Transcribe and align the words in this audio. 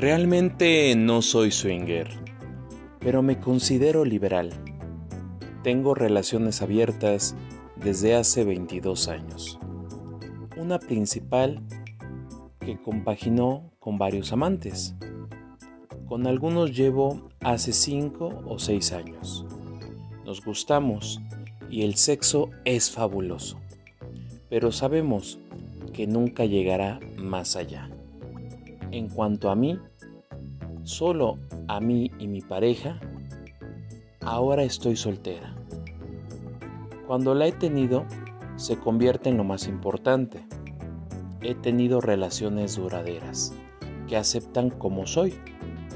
Realmente 0.00 0.94
no 0.94 1.22
soy 1.22 1.50
swinger, 1.50 2.08
pero 3.00 3.20
me 3.20 3.40
considero 3.40 4.04
liberal. 4.04 4.50
Tengo 5.64 5.92
relaciones 5.92 6.62
abiertas 6.62 7.34
desde 7.74 8.14
hace 8.14 8.44
22 8.44 9.08
años. 9.08 9.58
Una 10.56 10.78
principal 10.78 11.60
que 12.60 12.80
compaginó 12.80 13.72
con 13.80 13.98
varios 13.98 14.32
amantes. 14.32 14.94
Con 16.06 16.28
algunos 16.28 16.76
llevo 16.76 17.30
hace 17.40 17.72
5 17.72 18.44
o 18.46 18.56
6 18.60 18.92
años. 18.92 19.46
Nos 20.24 20.44
gustamos 20.44 21.20
y 21.70 21.82
el 21.82 21.96
sexo 21.96 22.50
es 22.64 22.88
fabuloso, 22.88 23.58
pero 24.48 24.70
sabemos 24.70 25.40
que 25.92 26.06
nunca 26.06 26.44
llegará 26.44 27.00
más 27.16 27.56
allá. 27.56 27.90
En 28.90 29.08
cuanto 29.08 29.50
a 29.50 29.54
mí, 29.54 29.78
solo 30.88 31.38
a 31.68 31.80
mí 31.80 32.10
y 32.18 32.26
mi 32.28 32.40
pareja, 32.40 32.98
ahora 34.22 34.62
estoy 34.62 34.96
soltera. 34.96 35.54
Cuando 37.06 37.34
la 37.34 37.46
he 37.46 37.52
tenido, 37.52 38.06
se 38.56 38.78
convierte 38.78 39.28
en 39.28 39.36
lo 39.36 39.44
más 39.44 39.68
importante. 39.68 40.46
He 41.42 41.54
tenido 41.54 42.00
relaciones 42.00 42.76
duraderas, 42.76 43.52
que 44.08 44.16
aceptan 44.16 44.70
como 44.70 45.06
soy, 45.06 45.34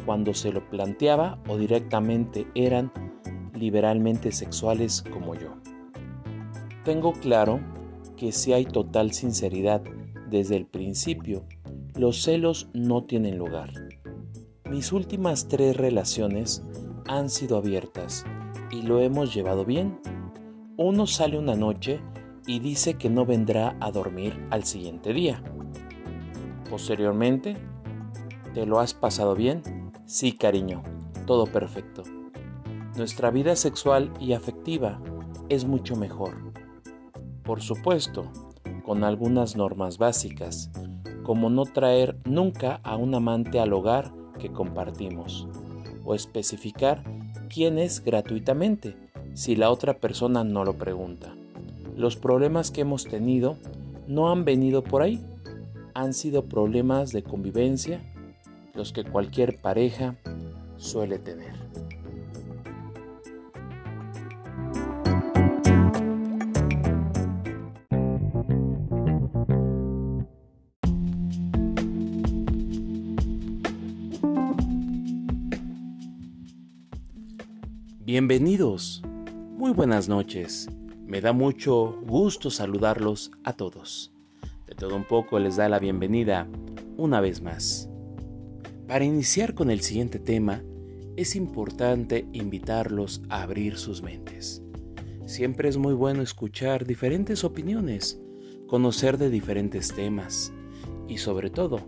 cuando 0.05 0.35
se 0.35 0.53
lo 0.53 0.69
planteaba 0.69 1.39
o 1.49 1.57
directamente 1.57 2.47
eran 2.55 2.93
liberalmente 3.55 4.31
sexuales 4.31 5.03
como 5.11 5.35
yo. 5.35 5.55
Tengo 6.85 7.13
claro 7.13 7.61
que 8.17 8.31
si 8.31 8.53
hay 8.53 8.67
total 8.67 9.13
sinceridad 9.13 9.83
desde 10.29 10.57
el 10.57 10.67
principio 10.67 11.45
los 11.97 12.23
celos 12.23 12.69
no 12.73 13.05
tienen 13.05 13.39
lugar. 13.39 13.92
Mis 14.73 14.91
últimas 14.91 15.49
tres 15.49 15.77
relaciones 15.77 16.65
han 17.07 17.29
sido 17.29 17.59
abiertas 17.59 18.25
y 18.71 18.81
lo 18.81 19.01
hemos 19.01 19.35
llevado 19.35 19.67
bien. 19.67 20.01
Uno 20.79 21.07
sale 21.07 21.39
una 21.39 21.55
noche 21.55 22.01
y 22.47 22.59
dice 22.59 22.95
que 22.95 23.11
no 23.11 23.27
vendrá 23.27 23.77
a 23.81 23.91
dormir 23.91 24.47
al 24.49 24.65
siguiente 24.65 25.13
día. 25.13 25.43
Posteriormente, 26.71 27.59
¿te 28.55 28.65
lo 28.65 28.81
has 28.81 28.95
pasado 28.95 29.35
bien? 29.35 29.61
Sí, 30.07 30.33
cariño, 30.33 30.83
todo 31.27 31.45
perfecto. 31.45 32.05
Nuestra 32.97 33.31
vida 33.31 33.57
sexual 33.57 34.11
y 34.21 34.33
afectiva 34.33 35.03
es 35.51 35.67
mucho 35.67 35.97
mejor. 35.97 36.51
Por 37.43 37.61
supuesto, 37.61 38.25
con 38.87 39.05
algunas 39.05 39.55
normas 39.55 39.99
básicas 39.99 40.71
como 41.25 41.51
no 41.51 41.65
traer 41.65 42.17
nunca 42.25 42.81
a 42.83 42.97
un 42.97 43.15
amante 43.15 43.61
al 43.61 43.75
hogar 43.75 44.22
que 44.43 44.51
compartimos, 44.51 45.47
o 46.05 46.17
especificar 46.17 47.05
quién 47.49 47.79
es 47.79 48.03
gratuitamente 48.03 48.97
si 49.35 49.55
la 49.55 49.71
otra 49.71 49.95
persona 49.95 50.43
no 50.43 50.65
lo 50.65 50.75
pregunta. 50.75 51.33
Los 51.97 52.17
problemas 52.17 52.73
que 52.73 52.81
hemos 52.81 53.05
tenido 53.05 53.57
no 54.09 54.33
han 54.33 54.45
venido 54.45 54.83
por 54.83 55.03
ahí, 55.03 55.25
han 55.95 56.13
sido 56.13 56.47
problemas 56.47 57.13
de 57.13 57.23
convivencia, 57.23 58.01
los 58.75 58.93
que 58.93 59.05
cualquier 59.05 59.59
pareja 59.59 60.17
suele 60.77 61.21
tener. 61.21 61.62
Bienvenidos. 78.15 79.01
Muy 79.57 79.73
buenas 79.73 80.07
noches. 80.07 80.69
Me 81.07 81.23
da 81.23 81.33
mucho 81.33 81.99
gusto 82.07 82.51
saludarlos 82.51 83.31
a 83.43 83.55
todos. 83.55 84.13
De 84.67 84.75
todo 84.75 84.97
un 84.97 85.05
poco 85.05 85.39
les 85.39 85.57
da 85.57 85.71
la 85.71 85.79
bienvenida 85.79 86.47
una 86.99 87.23
vez 87.23 87.41
más. 87.41 87.89
Para 88.87 89.07
iniciar 89.07 89.55
con 89.55 89.71
el 89.71 89.81
siguiente 89.81 90.19
tema, 90.19 90.63
es 91.17 91.35
importante 91.37 92.27
invitarlos 92.35 93.23
a 93.31 93.45
abrir 93.45 93.79
sus 93.79 94.03
mentes. 94.03 94.63
Siempre 95.25 95.71
es 95.71 95.79
muy 95.79 95.95
bueno 95.95 96.21
escuchar 96.21 96.85
diferentes 96.85 97.45
opiniones, 97.45 98.21
conocer 98.67 99.17
de 99.17 99.31
diferentes 99.31 99.91
temas 99.95 100.53
y 101.09 101.17
sobre 101.17 101.49
todo, 101.49 101.81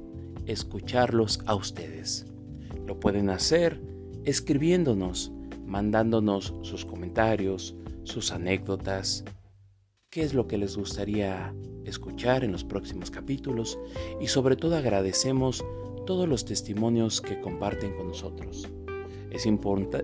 escucharlos 0.47 1.41
a 1.45 1.55
ustedes. 1.55 2.25
Lo 2.87 2.99
pueden 2.99 3.29
hacer 3.29 3.79
escribiéndonos 4.25 5.34
mandándonos 5.75 6.55
sus 6.63 6.85
comentarios, 6.85 7.75
sus 8.05 8.31
anécdotas, 8.31 9.25
qué 10.09 10.23
es 10.23 10.33
lo 10.33 10.47
que 10.47 10.57
les 10.57 10.77
gustaría 10.77 11.53
escuchar 11.85 12.45
en 12.45 12.53
los 12.53 12.63
próximos 12.63 13.11
capítulos 13.11 13.77
y 14.21 14.29
sobre 14.29 14.55
todo 14.55 14.77
agradecemos 14.77 15.65
todos 16.07 16.29
los 16.29 16.45
testimonios 16.45 17.21
que 17.21 17.41
comparten 17.41 17.93
con 17.97 18.07
nosotros. 18.07 18.69
Es, 19.33 19.49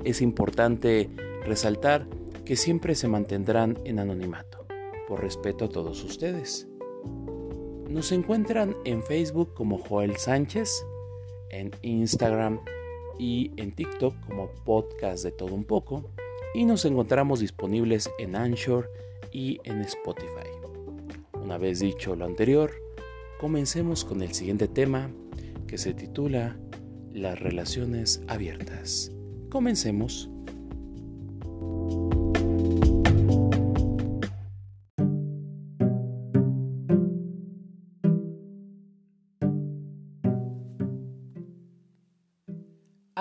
es 0.03 0.21
importante 0.23 1.09
resaltar 1.45 2.09
que 2.45 2.57
siempre 2.57 2.97
se 2.97 3.07
mantendrán 3.07 3.79
en 3.85 4.01
anonimato, 4.01 4.67
por 5.07 5.23
respeto 5.23 5.67
a 5.67 5.69
todos 5.69 6.03
ustedes. 6.03 6.67
Nos 7.89 8.11
encuentran 8.11 8.75
en 8.85 9.05
Facebook 9.05 9.55
como 9.55 9.79
Joel 9.79 10.17
Sánchez, 10.17 10.85
en 11.51 11.71
Instagram 11.83 12.59
y 13.21 13.53
en 13.59 13.73
TikTok 13.73 14.15
como 14.27 14.51
podcast 14.65 15.23
de 15.23 15.31
todo 15.31 15.55
un 15.55 15.65
poco 15.65 16.11
y 16.55 16.65
nos 16.65 16.87
encontramos 16.87 17.41
disponibles 17.41 18.11
en 18.19 18.35
Anchor 18.35 18.91
y 19.31 19.61
en 19.65 19.83
Spotify. 19.83 20.49
Una 21.35 21.59
vez 21.59 21.81
dicho 21.81 22.17
lo 22.17 22.25
anterior, 22.25 22.73
comencemos 23.39 24.07
con 24.07 24.23
el 24.23 24.33
siguiente 24.33 24.69
tema 24.69 25.11
que 25.67 25.77
se 25.77 25.93
titula 25.93 26.59
Las 27.13 27.39
relaciones 27.39 28.23
abiertas. 28.27 29.13
Comencemos. 29.51 30.31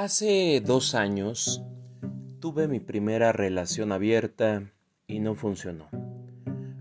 Hace 0.02 0.62
dos 0.66 0.96
años 0.96 1.62
tuve 2.40 2.70
mi 2.70 2.80
primera 2.80 3.34
relación 3.34 3.92
abierta 3.92 4.72
y 5.08 5.20
no 5.20 5.36
funcionó. 5.36 5.90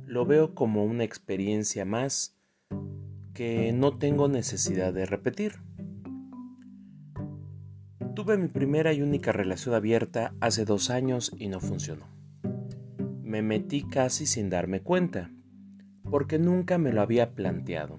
Lo 0.07 0.25
veo 0.25 0.55
como 0.55 0.85
una 0.85 1.03
experiencia 1.03 1.85
más 1.85 2.37
que 3.35 3.73
no 3.73 3.99
tengo 3.99 4.29
necesidad 4.29 4.93
de 4.93 5.05
repetir. 5.05 5.55
Tuve 8.15 8.39
mi 8.39 8.47
primera 8.47 8.93
y 8.93 9.03
única 9.03 9.33
relación 9.33 9.75
abierta 9.75 10.33
hace 10.39 10.65
dos 10.65 10.89
años 10.89 11.33
y 11.37 11.49
no 11.49 11.59
funcionó. 11.59 12.07
Me 13.25 13.43
metí 13.43 13.83
casi 13.83 14.27
sin 14.27 14.49
darme 14.49 14.81
cuenta, 14.81 15.33
porque 16.09 16.39
nunca 16.39 16.79
me 16.79 16.93
lo 16.93 17.03
había 17.03 17.35
planteado. 17.35 17.97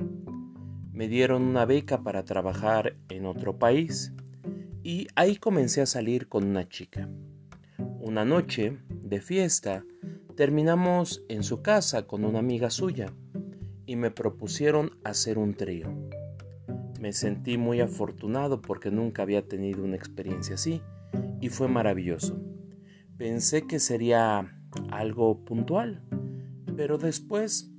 Me 0.94 1.10
dieron 1.10 1.42
una 1.42 1.66
beca 1.66 2.04
para 2.04 2.24
trabajar 2.24 2.96
en 3.10 3.26
otro 3.26 3.60
país 3.60 4.14
y 4.84 5.08
ahí 5.16 5.36
comencé 5.38 5.82
a 5.82 5.86
salir 5.86 6.28
con 6.28 6.46
una 6.46 6.68
chica. 6.68 7.10
Una 8.00 8.26
noche 8.26 8.78
de 8.90 9.22
fiesta 9.22 9.84
terminamos 10.36 11.24
en 11.28 11.44
su 11.44 11.62
casa 11.62 12.08
con 12.08 12.24
una 12.24 12.40
amiga 12.40 12.70
suya 12.70 13.14
y 13.86 13.96
me 13.96 14.12
propusieron 14.12 14.92
hacer 15.04 15.38
un 15.38 15.54
trío. 15.54 15.94
Me 17.00 17.14
sentí 17.14 17.58
muy 17.58 17.82
afortunado 17.82 18.62
porque 18.62 18.92
nunca 18.92 19.24
había 19.24 19.48
tenido 19.48 19.84
una 19.84 19.96
experiencia 19.96 20.56
así 20.56 20.82
y 21.42 21.50
fue 21.50 21.68
maravilloso. 21.68 22.40
Pensé 23.18 23.68
que 23.68 23.80
sería 23.80 24.56
algo 24.92 25.44
puntual, 25.44 26.04
pero 26.78 26.98
después 26.98 27.72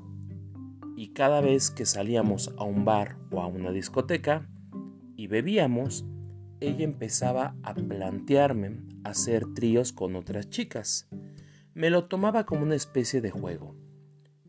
y 0.97 1.15
cada 1.15 1.41
vez 1.41 1.71
que 1.71 1.87
salíamos 1.87 2.55
a 2.59 2.65
un 2.65 2.85
bar 2.85 3.17
o 3.31 3.41
a 3.41 3.47
una 3.47 3.71
discoteca 3.71 4.47
y 5.17 5.29
bebíamos, 5.29 6.05
ella 6.61 6.85
empezaba 6.85 7.57
a 7.63 7.75
plantearme 7.75 8.83
hacer 9.05 9.53
tríos 9.55 9.93
con 9.93 10.15
otras 10.15 10.51
chicas. 10.51 11.09
Me 11.75 11.91
lo 11.91 12.05
tomaba 12.05 12.45
como 12.45 12.63
una 12.63 12.75
especie 12.75 13.21
de 13.21 13.31
juego, 13.31 13.75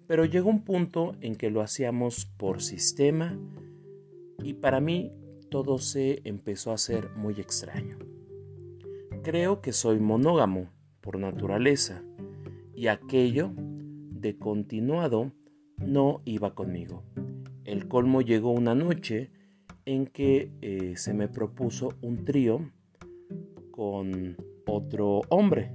pero 0.08 0.25
llegó 0.25 0.50
un 0.50 0.63
punto 0.63 1.16
en 1.22 1.36
que 1.36 1.50
lo 1.50 1.62
hacíamos 1.62 2.25
por 2.25 2.62
sistema 2.62 3.40
y 4.44 4.54
para 4.54 4.81
mí 4.81 5.13
todo 5.50 5.78
se 5.78 6.22
empezó 6.25 6.72
a 6.72 6.75
hacer 6.75 7.10
muy 7.16 7.36
extraño. 7.40 7.98
Creo 9.24 9.62
que 9.62 9.72
soy 9.72 10.00
monógamo 10.00 10.69
por 11.00 11.18
naturaleza 11.18 12.04
y 12.75 12.88
aquello 12.88 13.52
de 13.56 14.38
continuado 14.38 15.31
no 15.78 16.22
iba 16.25 16.56
conmigo. 16.56 17.04
El 17.63 17.88
colmo 17.88 18.22
llegó 18.22 18.52
una 18.52 18.75
noche 18.75 19.31
en 19.93 20.07
que 20.07 20.51
eh, 20.61 20.93
se 20.95 21.13
me 21.13 21.27
propuso 21.27 21.89
un 22.01 22.23
trío 22.23 22.71
con 23.71 24.38
otro 24.65 25.21
hombre. 25.27 25.73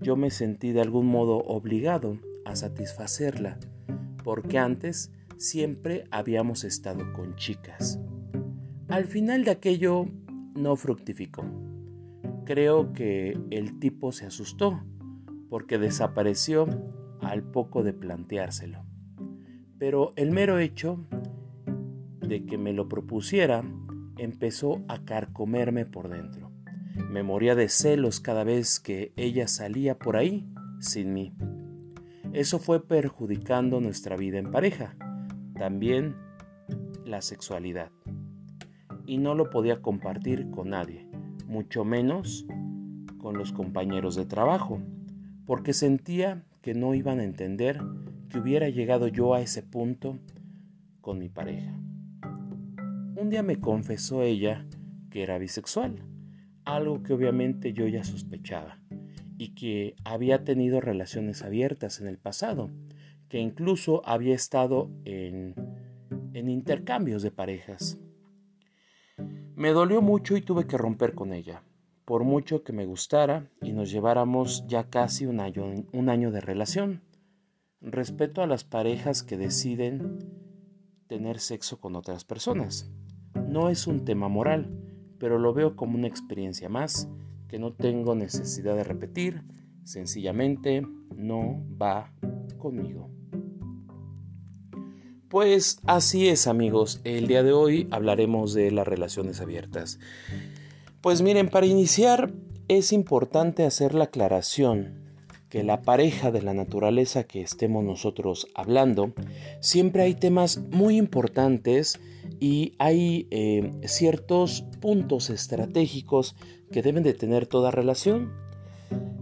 Yo 0.00 0.16
me 0.16 0.30
sentí 0.30 0.72
de 0.72 0.80
algún 0.80 1.06
modo 1.06 1.38
obligado 1.38 2.18
a 2.44 2.56
satisfacerla, 2.56 3.58
porque 4.24 4.58
antes 4.58 5.12
siempre 5.36 6.04
habíamos 6.10 6.64
estado 6.64 7.12
con 7.12 7.36
chicas. 7.36 8.00
Al 8.88 9.04
final 9.04 9.44
de 9.44 9.52
aquello 9.52 10.06
no 10.56 10.74
fructificó. 10.74 11.44
Creo 12.44 12.92
que 12.92 13.38
el 13.50 13.78
tipo 13.78 14.10
se 14.10 14.26
asustó 14.26 14.82
porque 15.48 15.78
desapareció 15.78 16.66
al 17.20 17.44
poco 17.44 17.84
de 17.84 17.92
planteárselo. 17.92 18.84
Pero 19.78 20.14
el 20.16 20.32
mero 20.32 20.58
hecho 20.58 21.06
de 22.30 22.46
que 22.46 22.58
me 22.58 22.72
lo 22.72 22.88
propusiera 22.88 23.64
empezó 24.16 24.84
a 24.86 25.04
carcomerme 25.04 25.84
por 25.84 26.08
dentro. 26.08 26.52
Me 27.10 27.24
moría 27.24 27.56
de 27.56 27.68
celos 27.68 28.20
cada 28.20 28.44
vez 28.44 28.78
que 28.78 29.12
ella 29.16 29.48
salía 29.48 29.98
por 29.98 30.16
ahí 30.16 30.48
sin 30.78 31.12
mí. 31.12 31.34
Eso 32.32 32.60
fue 32.60 32.86
perjudicando 32.86 33.80
nuestra 33.80 34.16
vida 34.16 34.38
en 34.38 34.52
pareja, 34.52 34.94
también 35.58 36.14
la 37.04 37.20
sexualidad. 37.20 37.90
Y 39.06 39.18
no 39.18 39.34
lo 39.34 39.50
podía 39.50 39.82
compartir 39.82 40.50
con 40.50 40.70
nadie, 40.70 41.08
mucho 41.48 41.84
menos 41.84 42.46
con 43.18 43.36
los 43.36 43.50
compañeros 43.50 44.14
de 44.14 44.24
trabajo, 44.24 44.80
porque 45.46 45.72
sentía 45.72 46.44
que 46.62 46.74
no 46.74 46.94
iban 46.94 47.18
a 47.18 47.24
entender 47.24 47.80
que 48.28 48.38
hubiera 48.38 48.68
llegado 48.68 49.08
yo 49.08 49.34
a 49.34 49.40
ese 49.40 49.64
punto 49.64 50.20
con 51.00 51.18
mi 51.18 51.28
pareja. 51.28 51.74
Un 53.20 53.28
día 53.28 53.42
me 53.42 53.60
confesó 53.60 54.22
ella 54.22 54.64
que 55.10 55.22
era 55.22 55.36
bisexual, 55.36 56.02
algo 56.64 57.02
que 57.02 57.12
obviamente 57.12 57.74
yo 57.74 57.86
ya 57.86 58.02
sospechaba, 58.02 58.78
y 59.36 59.54
que 59.54 59.94
había 60.04 60.42
tenido 60.42 60.80
relaciones 60.80 61.42
abiertas 61.42 62.00
en 62.00 62.06
el 62.06 62.16
pasado, 62.16 62.70
que 63.28 63.38
incluso 63.38 64.00
había 64.06 64.34
estado 64.34 64.90
en, 65.04 65.54
en 66.32 66.48
intercambios 66.48 67.20
de 67.22 67.30
parejas. 67.30 67.98
Me 69.54 69.72
dolió 69.72 70.00
mucho 70.00 70.34
y 70.34 70.40
tuve 70.40 70.66
que 70.66 70.78
romper 70.78 71.14
con 71.14 71.34
ella, 71.34 71.62
por 72.06 72.24
mucho 72.24 72.64
que 72.64 72.72
me 72.72 72.86
gustara 72.86 73.50
y 73.60 73.72
nos 73.72 73.90
lleváramos 73.90 74.64
ya 74.66 74.88
casi 74.88 75.26
un 75.26 75.40
año, 75.40 75.84
un 75.92 76.08
año 76.08 76.30
de 76.30 76.40
relación. 76.40 77.02
Respeto 77.82 78.40
a 78.40 78.46
las 78.46 78.64
parejas 78.64 79.22
que 79.22 79.36
deciden 79.36 80.40
tener 81.06 81.38
sexo 81.38 81.80
con 81.80 81.96
otras 81.96 82.24
personas. 82.24 82.90
No 83.50 83.68
es 83.68 83.88
un 83.88 84.04
tema 84.04 84.28
moral, 84.28 84.70
pero 85.18 85.36
lo 85.40 85.52
veo 85.52 85.74
como 85.74 85.98
una 85.98 86.06
experiencia 86.06 86.68
más 86.68 87.08
que 87.48 87.58
no 87.58 87.72
tengo 87.72 88.14
necesidad 88.14 88.76
de 88.76 88.84
repetir, 88.84 89.42
sencillamente 89.82 90.86
no 91.16 91.60
va 91.82 92.12
conmigo. 92.58 93.10
Pues 95.28 95.80
así 95.84 96.28
es 96.28 96.46
amigos, 96.46 97.00
el 97.02 97.26
día 97.26 97.42
de 97.42 97.50
hoy 97.52 97.88
hablaremos 97.90 98.54
de 98.54 98.70
las 98.70 98.86
relaciones 98.86 99.40
abiertas. 99.40 99.98
Pues 101.00 101.20
miren, 101.20 101.48
para 101.48 101.66
iniciar 101.66 102.32
es 102.68 102.92
importante 102.92 103.64
hacer 103.64 103.96
la 103.96 104.04
aclaración 104.04 105.00
que 105.48 105.64
la 105.64 105.82
pareja 105.82 106.30
de 106.30 106.42
la 106.42 106.54
naturaleza 106.54 107.24
que 107.24 107.40
estemos 107.40 107.82
nosotros 107.82 108.46
hablando, 108.54 109.12
siempre 109.58 110.04
hay 110.04 110.14
temas 110.14 110.58
muy 110.70 110.96
importantes 110.96 111.98
y 112.40 112.74
hay 112.78 113.28
eh, 113.30 113.70
ciertos 113.84 114.62
puntos 114.80 115.28
estratégicos 115.28 116.34
que 116.72 116.82
deben 116.82 117.02
de 117.02 117.12
tener 117.12 117.46
toda 117.46 117.70
relación. 117.70 118.32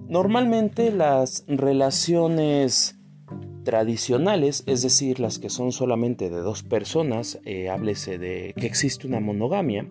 Normalmente 0.09 0.93
las 0.93 1.45
relaciones 1.49 2.97
tradicionales, 3.65 4.63
es 4.67 4.83
decir, 4.83 5.21
las 5.21 5.39
que 5.39 5.51
son 5.51 5.73
solamente 5.73 6.31
de 6.31 6.39
dos 6.39 6.63
personas, 6.63 7.41
eh, 7.45 7.69
háblese 7.69 8.17
de 8.17 8.55
que 8.57 8.67
existe 8.67 9.07
una 9.07 9.21
monogamia, 9.21 9.87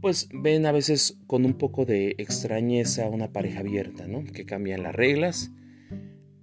pues 0.00 0.28
ven 0.32 0.66
a 0.66 0.72
veces 0.72 1.18
con 1.26 1.44
un 1.44 1.54
poco 1.54 1.84
de 1.84 2.14
extrañeza 2.18 3.08
una 3.08 3.32
pareja 3.32 3.60
abierta, 3.60 4.06
¿no? 4.06 4.24
Que 4.24 4.46
cambian 4.46 4.82
las 4.84 4.94
reglas. 4.94 5.50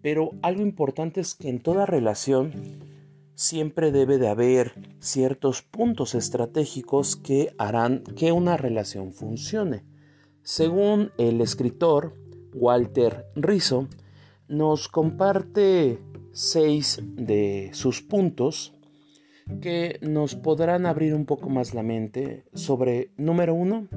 Pero 0.02 0.32
algo 0.42 0.62
importante 0.62 1.22
es 1.22 1.34
que 1.34 1.50
en 1.50 1.60
toda 1.62 1.86
relación 1.86 2.52
siempre 3.36 3.92
debe 3.92 4.18
de 4.18 4.28
haber 4.28 4.74
ciertos 5.00 5.62
puntos 5.62 6.16
estratégicos 6.16 7.16
que 7.16 7.54
harán 7.58 8.04
que 8.04 8.32
una 8.32 8.58
relación 8.58 9.14
funcione. 9.14 9.84
Según 10.42 11.12
el 11.18 11.42
escritor 11.42 12.14
Walter 12.54 13.26
Rizzo, 13.36 13.88
nos 14.48 14.88
comparte 14.88 16.00
seis 16.32 17.02
de 17.04 17.70
sus 17.74 18.02
puntos 18.02 18.74
que 19.62 20.00
nos 20.02 20.36
podrán 20.36 20.86
abrir 20.86 21.14
un 21.14 21.26
poco 21.26 21.50
más 21.50 21.74
la 21.74 21.84
mente 21.84 22.46
sobre, 22.54 23.12
número 23.18 23.54
uno, 23.54 23.88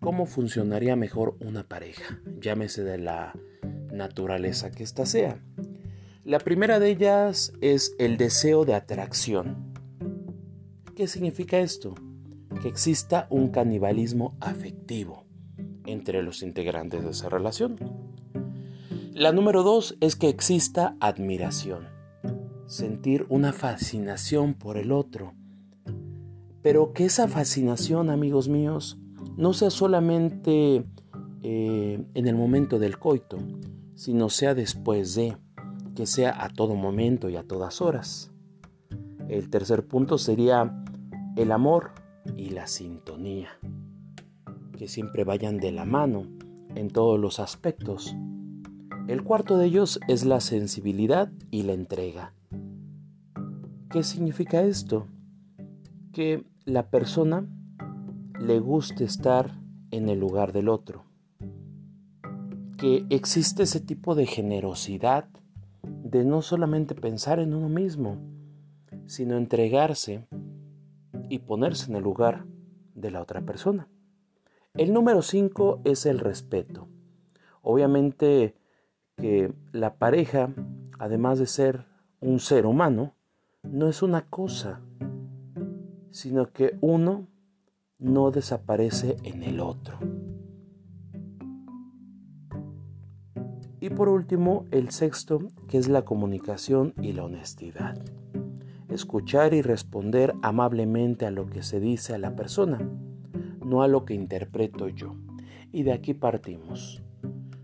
cómo 0.00 0.26
funcionaría 0.26 0.96
mejor 0.96 1.36
una 1.40 1.64
pareja, 1.66 2.20
llámese 2.40 2.84
de 2.84 2.98
la 2.98 3.34
naturaleza 3.92 4.70
que 4.70 4.82
ésta 4.82 5.06
sea. 5.06 5.42
La 6.30 6.38
primera 6.38 6.78
de 6.78 6.90
ellas 6.90 7.52
es 7.60 7.96
el 7.98 8.16
deseo 8.16 8.64
de 8.64 8.74
atracción. 8.74 9.74
¿Qué 10.94 11.08
significa 11.08 11.58
esto? 11.58 11.96
Que 12.62 12.68
exista 12.68 13.26
un 13.30 13.48
canibalismo 13.48 14.36
afectivo 14.38 15.24
entre 15.86 16.22
los 16.22 16.44
integrantes 16.44 17.02
de 17.02 17.10
esa 17.10 17.30
relación. 17.30 17.78
La 19.12 19.32
número 19.32 19.64
dos 19.64 19.96
es 20.00 20.14
que 20.14 20.28
exista 20.28 20.96
admiración 21.00 21.88
sentir 22.66 23.26
una 23.28 23.52
fascinación 23.52 24.54
por 24.54 24.76
el 24.76 24.92
otro. 24.92 25.34
Pero 26.62 26.92
que 26.92 27.06
esa 27.06 27.26
fascinación, 27.26 28.08
amigos 28.08 28.48
míos, 28.48 29.00
no 29.36 29.52
sea 29.52 29.70
solamente 29.70 30.84
eh, 31.42 32.04
en 32.14 32.28
el 32.28 32.36
momento 32.36 32.78
del 32.78 33.00
coito, 33.00 33.38
sino 33.96 34.28
sea 34.28 34.54
después 34.54 35.16
de, 35.16 35.36
que 36.00 36.06
sea 36.06 36.42
a 36.42 36.48
todo 36.48 36.76
momento 36.76 37.28
y 37.28 37.36
a 37.36 37.42
todas 37.42 37.82
horas. 37.82 38.32
El 39.28 39.50
tercer 39.50 39.86
punto 39.86 40.16
sería 40.16 40.82
el 41.36 41.52
amor 41.52 41.90
y 42.38 42.48
la 42.48 42.68
sintonía, 42.68 43.50
que 44.78 44.88
siempre 44.88 45.24
vayan 45.24 45.58
de 45.58 45.72
la 45.72 45.84
mano 45.84 46.22
en 46.74 46.88
todos 46.88 47.20
los 47.20 47.38
aspectos. 47.38 48.16
El 49.08 49.22
cuarto 49.24 49.58
de 49.58 49.66
ellos 49.66 50.00
es 50.08 50.24
la 50.24 50.40
sensibilidad 50.40 51.30
y 51.50 51.64
la 51.64 51.74
entrega. 51.74 52.32
¿Qué 53.90 54.02
significa 54.02 54.62
esto? 54.62 55.06
Que 56.14 56.46
la 56.64 56.88
persona 56.88 57.46
le 58.40 58.58
guste 58.58 59.04
estar 59.04 59.54
en 59.90 60.08
el 60.08 60.18
lugar 60.18 60.54
del 60.54 60.70
otro. 60.70 61.04
Que 62.78 63.04
existe 63.10 63.64
ese 63.64 63.80
tipo 63.80 64.14
de 64.14 64.24
generosidad 64.24 65.28
de 66.10 66.24
no 66.24 66.42
solamente 66.42 66.94
pensar 66.94 67.38
en 67.38 67.54
uno 67.54 67.68
mismo, 67.68 68.18
sino 69.06 69.36
entregarse 69.36 70.26
y 71.28 71.38
ponerse 71.38 71.90
en 71.90 71.96
el 71.96 72.02
lugar 72.02 72.46
de 72.94 73.10
la 73.12 73.22
otra 73.22 73.40
persona. 73.42 73.88
El 74.74 74.92
número 74.92 75.22
5 75.22 75.82
es 75.84 76.06
el 76.06 76.18
respeto. 76.18 76.88
Obviamente 77.62 78.56
que 79.16 79.52
la 79.72 79.94
pareja, 79.94 80.52
además 80.98 81.38
de 81.38 81.46
ser 81.46 81.86
un 82.20 82.40
ser 82.40 82.66
humano, 82.66 83.14
no 83.62 83.88
es 83.88 84.02
una 84.02 84.28
cosa, 84.28 84.80
sino 86.10 86.50
que 86.50 86.76
uno 86.80 87.28
no 87.98 88.30
desaparece 88.30 89.16
en 89.22 89.42
el 89.44 89.60
otro. 89.60 89.98
Y 93.80 93.88
por 93.88 94.10
último, 94.10 94.66
el 94.70 94.90
sexto, 94.90 95.40
que 95.66 95.78
es 95.78 95.88
la 95.88 96.04
comunicación 96.04 96.92
y 97.00 97.12
la 97.12 97.24
honestidad. 97.24 97.98
Escuchar 98.90 99.54
y 99.54 99.62
responder 99.62 100.34
amablemente 100.42 101.24
a 101.24 101.30
lo 101.30 101.46
que 101.46 101.62
se 101.62 101.80
dice 101.80 102.12
a 102.14 102.18
la 102.18 102.36
persona, 102.36 102.78
no 103.64 103.82
a 103.82 103.88
lo 103.88 104.04
que 104.04 104.12
interpreto 104.12 104.88
yo. 104.88 105.16
Y 105.72 105.84
de 105.84 105.92
aquí 105.92 106.12
partimos. 106.12 107.02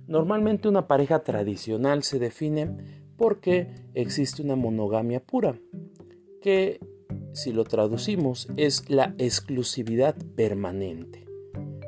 Normalmente 0.06 0.68
una 0.68 0.86
pareja 0.86 1.22
tradicional 1.22 2.02
se 2.02 2.18
define 2.18 2.76
porque 3.18 3.68
existe 3.92 4.40
una 4.40 4.56
monogamia 4.56 5.20
pura, 5.20 5.58
que 6.40 6.80
si 7.32 7.52
lo 7.52 7.64
traducimos 7.64 8.48
es 8.56 8.88
la 8.88 9.14
exclusividad 9.18 10.16
permanente. 10.34 11.26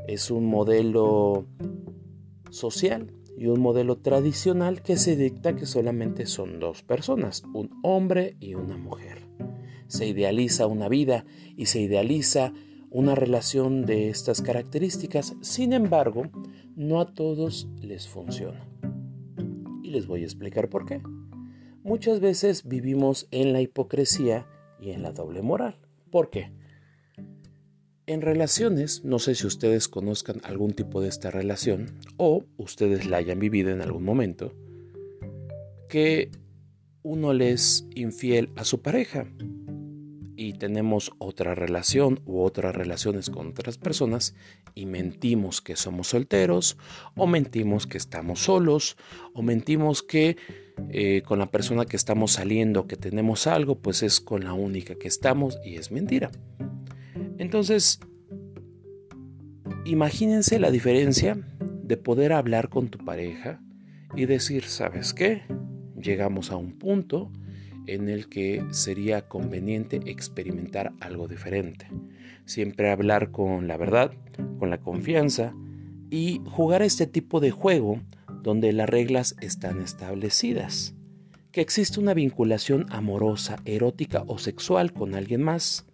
Es 0.06 0.30
un 0.30 0.46
modelo 0.46 1.46
social 2.50 3.12
y 3.38 3.46
un 3.46 3.60
modelo 3.60 3.98
tradicional 3.98 4.82
que 4.82 4.96
se 4.96 5.14
dicta 5.14 5.54
que 5.54 5.64
solamente 5.64 6.26
son 6.26 6.58
dos 6.58 6.82
personas, 6.82 7.44
un 7.54 7.70
hombre 7.82 8.36
y 8.40 8.54
una 8.54 8.76
mujer. 8.76 9.18
se 9.86 10.06
idealiza 10.06 10.66
una 10.66 10.88
vida 10.88 11.24
y 11.56 11.66
se 11.66 11.80
idealiza 11.80 12.52
una 12.90 13.14
relación 13.14 13.86
de 13.86 14.10
estas 14.10 14.42
características. 14.42 15.34
Sin 15.40 15.72
embargo, 15.72 16.24
no 16.76 17.00
a 17.00 17.14
todos 17.14 17.68
les 17.80 18.06
funciona. 18.06 18.68
Y 19.82 19.90
les 19.90 20.06
voy 20.06 20.22
a 20.22 20.24
explicar 20.24 20.68
por 20.68 20.84
qué. 20.84 21.00
Muchas 21.82 22.20
veces 22.20 22.68
vivimos 22.68 23.28
en 23.30 23.54
la 23.54 23.62
hipocresía 23.62 24.46
y 24.78 24.90
en 24.90 25.02
la 25.02 25.12
doble 25.12 25.40
moral. 25.40 25.76
¿Por 26.10 26.28
qué? 26.28 26.52
En 28.08 28.22
relaciones, 28.22 29.04
no 29.04 29.18
sé 29.18 29.34
si 29.34 29.46
ustedes 29.46 29.86
conozcan 29.86 30.40
algún 30.42 30.72
tipo 30.72 31.02
de 31.02 31.10
esta 31.10 31.30
relación 31.30 31.98
o 32.16 32.42
ustedes 32.56 33.04
la 33.04 33.18
hayan 33.18 33.38
vivido 33.38 33.68
en 33.68 33.82
algún 33.82 34.02
momento, 34.02 34.54
que 35.90 36.30
uno 37.02 37.34
le 37.34 37.50
es 37.50 37.86
infiel 37.94 38.48
a 38.56 38.64
su 38.64 38.80
pareja 38.80 39.28
y 40.36 40.54
tenemos 40.54 41.12
otra 41.18 41.54
relación 41.54 42.22
u 42.24 42.40
otras 42.40 42.74
relaciones 42.74 43.28
con 43.28 43.48
otras 43.48 43.76
personas 43.76 44.34
y 44.74 44.86
mentimos 44.86 45.60
que 45.60 45.76
somos 45.76 46.08
solteros 46.08 46.78
o 47.14 47.26
mentimos 47.26 47.86
que 47.86 47.98
estamos 47.98 48.40
solos 48.40 48.96
o 49.34 49.42
mentimos 49.42 50.02
que 50.02 50.38
eh, 50.88 51.20
con 51.26 51.40
la 51.40 51.50
persona 51.50 51.84
que 51.84 51.96
estamos 51.96 52.32
saliendo 52.32 52.86
que 52.86 52.96
tenemos 52.96 53.46
algo 53.46 53.82
pues 53.82 54.02
es 54.02 54.18
con 54.18 54.44
la 54.44 54.54
única 54.54 54.94
que 54.94 55.08
estamos 55.08 55.58
y 55.62 55.76
es 55.76 55.90
mentira. 55.90 56.30
Entonces, 57.38 58.00
imagínense 59.84 60.58
la 60.58 60.70
diferencia 60.70 61.38
de 61.82 61.96
poder 61.96 62.32
hablar 62.32 62.68
con 62.68 62.88
tu 62.88 62.98
pareja 62.98 63.60
y 64.14 64.26
decir, 64.26 64.64
¿sabes 64.64 65.14
qué? 65.14 65.42
Llegamos 66.00 66.50
a 66.50 66.56
un 66.56 66.78
punto 66.78 67.30
en 67.86 68.08
el 68.08 68.28
que 68.28 68.64
sería 68.70 69.28
conveniente 69.28 70.00
experimentar 70.06 70.92
algo 71.00 71.26
diferente. 71.26 71.86
Siempre 72.44 72.90
hablar 72.90 73.30
con 73.30 73.66
la 73.66 73.76
verdad, 73.76 74.12
con 74.58 74.70
la 74.70 74.78
confianza 74.78 75.54
y 76.10 76.40
jugar 76.44 76.82
este 76.82 77.06
tipo 77.06 77.40
de 77.40 77.50
juego 77.50 78.00
donde 78.42 78.72
las 78.72 78.88
reglas 78.88 79.36
están 79.40 79.80
establecidas. 79.80 80.94
Que 81.50 81.62
existe 81.62 81.98
una 81.98 82.14
vinculación 82.14 82.86
amorosa, 82.90 83.56
erótica 83.64 84.22
o 84.26 84.38
sexual 84.38 84.92
con 84.92 85.14
alguien 85.14 85.42
más 85.42 85.86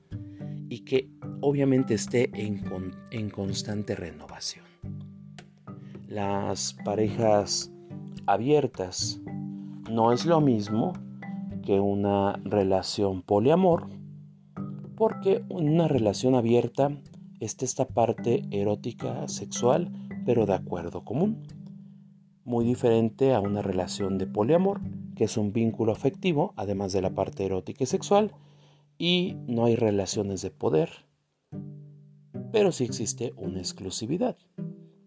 y 0.69 0.81
que 0.81 1.09
obviamente 1.47 1.93
esté 1.93 2.31
en, 2.33 3.29
constante 3.29 3.95
renovación. 3.95 4.65
Las 6.09 6.75
parejas 6.87 7.71
abiertas 8.25 9.21
no 9.91 10.13
es 10.13 10.25
lo 10.25 10.41
mismo 10.41 10.95
que 11.63 11.81
una 11.81 12.41
relación 12.45 13.21
poliamor, 13.21 13.91
porque 14.97 15.45
en 15.51 15.69
una 15.69 15.87
relación 15.87 16.35
abierta 16.35 16.97
está 17.41 17.67
esta 17.67 17.89
parte 17.89 18.47
erótica, 18.51 19.29
sexual, 19.29 19.93
pero 20.25 20.47
de 20.47 20.55
acuerdo 20.55 21.05
común. 21.05 21.43
Muy 22.47 22.65
diferente 22.65 23.35
a 23.35 23.41
una 23.41 23.61
relación 23.61 24.17
de 24.17 24.27
poliamor, 24.27 24.81
que 25.15 25.25
es 25.25 25.37
un 25.37 25.53
vínculo 25.53 25.93
afectivo, 25.93 26.55
además 26.57 26.95
de 26.95 27.03
la 27.03 27.11
parte 27.11 27.45
erótica 27.45 27.85
y 27.85 27.87
sexual, 27.87 28.33
y 28.97 29.37
no 29.47 29.67
hay 29.67 29.77
relaciones 29.77 30.41
de 30.41 30.51
poder, 30.51 31.05
pero 32.55 32.71
sí 32.71 32.85
existe 32.85 33.35
una 33.37 33.59
exclusividad. 33.59 34.37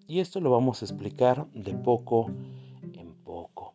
Y 0.06 0.20
esto 0.20 0.42
lo 0.42 0.52
vamos 0.52 0.82
a 0.82 0.86
explicar 0.86 1.48
de 1.54 1.74
poco 1.76 2.30
en 2.92 3.14
poco. 3.24 3.74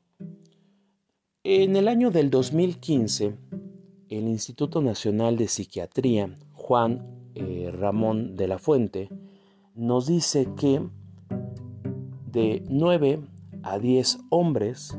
En 1.43 1.75
el 1.76 1.88
año 1.88 2.11
del 2.11 2.29
2015, 2.29 3.35
el 4.11 4.29
Instituto 4.29 4.83
Nacional 4.83 5.38
de 5.38 5.49
Psiquiatría, 5.49 6.37
Juan 6.52 7.31
eh, 7.35 7.71
Ramón 7.73 8.37
de 8.37 8.47
la 8.47 8.59
Fuente, 8.59 9.09
nos 9.75 10.07
dice 10.07 10.49
que 10.55 10.87
de 12.31 12.62
9 12.69 13.23
a 13.62 13.79
10 13.79 14.19
hombres, 14.29 14.99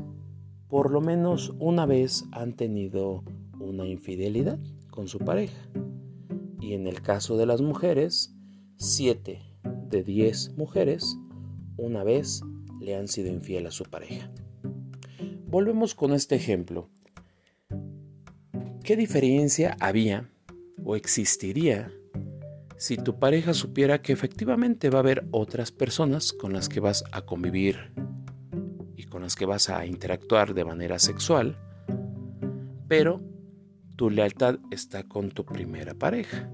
por 0.66 0.90
lo 0.90 1.00
menos 1.00 1.54
una 1.60 1.86
vez 1.86 2.24
han 2.32 2.54
tenido 2.54 3.22
una 3.60 3.86
infidelidad 3.86 4.58
con 4.90 5.06
su 5.06 5.20
pareja. 5.20 5.62
Y 6.60 6.72
en 6.72 6.88
el 6.88 7.02
caso 7.02 7.36
de 7.36 7.46
las 7.46 7.62
mujeres, 7.62 8.33
7 8.84 9.40
de 9.88 10.04
10 10.04 10.58
mujeres 10.58 11.16
una 11.78 12.04
vez 12.04 12.42
le 12.82 12.94
han 12.94 13.08
sido 13.08 13.32
infiel 13.32 13.66
a 13.66 13.70
su 13.70 13.84
pareja. 13.84 14.30
Volvemos 15.46 15.94
con 15.94 16.12
este 16.12 16.34
ejemplo. 16.34 16.90
¿Qué 18.82 18.96
diferencia 18.98 19.74
había 19.80 20.28
o 20.84 20.96
existiría 20.96 21.90
si 22.76 22.98
tu 22.98 23.18
pareja 23.18 23.54
supiera 23.54 24.02
que 24.02 24.12
efectivamente 24.12 24.90
va 24.90 24.98
a 24.98 25.00
haber 25.00 25.26
otras 25.30 25.72
personas 25.72 26.34
con 26.34 26.52
las 26.52 26.68
que 26.68 26.80
vas 26.80 27.04
a 27.10 27.22
convivir 27.22 27.94
y 28.98 29.04
con 29.04 29.22
las 29.22 29.34
que 29.34 29.46
vas 29.46 29.70
a 29.70 29.86
interactuar 29.86 30.52
de 30.52 30.66
manera 30.66 30.98
sexual, 30.98 31.56
pero 32.86 33.22
tu 33.96 34.10
lealtad 34.10 34.58
está 34.70 35.04
con 35.04 35.30
tu 35.30 35.46
primera 35.46 35.94
pareja. 35.94 36.50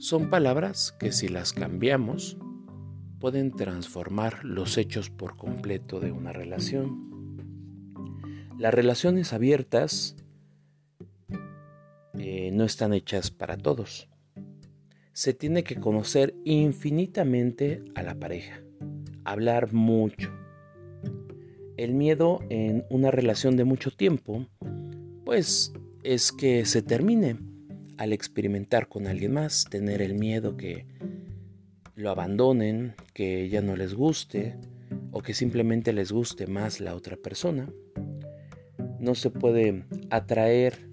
Son 0.00 0.30
palabras 0.30 0.92
que 0.98 1.12
si 1.12 1.28
las 1.28 1.52
cambiamos 1.52 2.38
pueden 3.18 3.50
transformar 3.50 4.46
los 4.46 4.78
hechos 4.78 5.10
por 5.10 5.36
completo 5.36 6.00
de 6.00 6.10
una 6.10 6.32
relación. 6.32 7.36
Las 8.58 8.72
relaciones 8.72 9.34
abiertas 9.34 10.16
eh, 12.14 12.50
no 12.50 12.64
están 12.64 12.94
hechas 12.94 13.30
para 13.30 13.58
todos. 13.58 14.08
Se 15.12 15.34
tiene 15.34 15.64
que 15.64 15.76
conocer 15.76 16.34
infinitamente 16.46 17.84
a 17.94 18.02
la 18.02 18.14
pareja, 18.14 18.62
hablar 19.24 19.74
mucho, 19.74 20.32
el 21.76 21.92
miedo 21.92 22.40
en 22.48 22.86
una 22.88 23.10
relación 23.10 23.54
de 23.58 23.64
mucho 23.64 23.90
tiempo, 23.90 24.46
pues 25.26 25.74
es 26.02 26.32
que 26.32 26.64
se 26.64 26.80
termine 26.80 27.49
al 28.00 28.14
experimentar 28.14 28.88
con 28.88 29.06
alguien 29.06 29.34
más, 29.34 29.66
tener 29.68 30.00
el 30.00 30.14
miedo 30.14 30.56
que 30.56 30.86
lo 31.96 32.08
abandonen, 32.08 32.94
que 33.12 33.50
ya 33.50 33.60
no 33.60 33.76
les 33.76 33.92
guste 33.92 34.56
o 35.10 35.20
que 35.20 35.34
simplemente 35.34 35.92
les 35.92 36.10
guste 36.10 36.46
más 36.46 36.80
la 36.80 36.94
otra 36.94 37.18
persona. 37.18 37.70
No 38.98 39.14
se 39.14 39.28
puede 39.28 39.84
atraer 40.08 40.88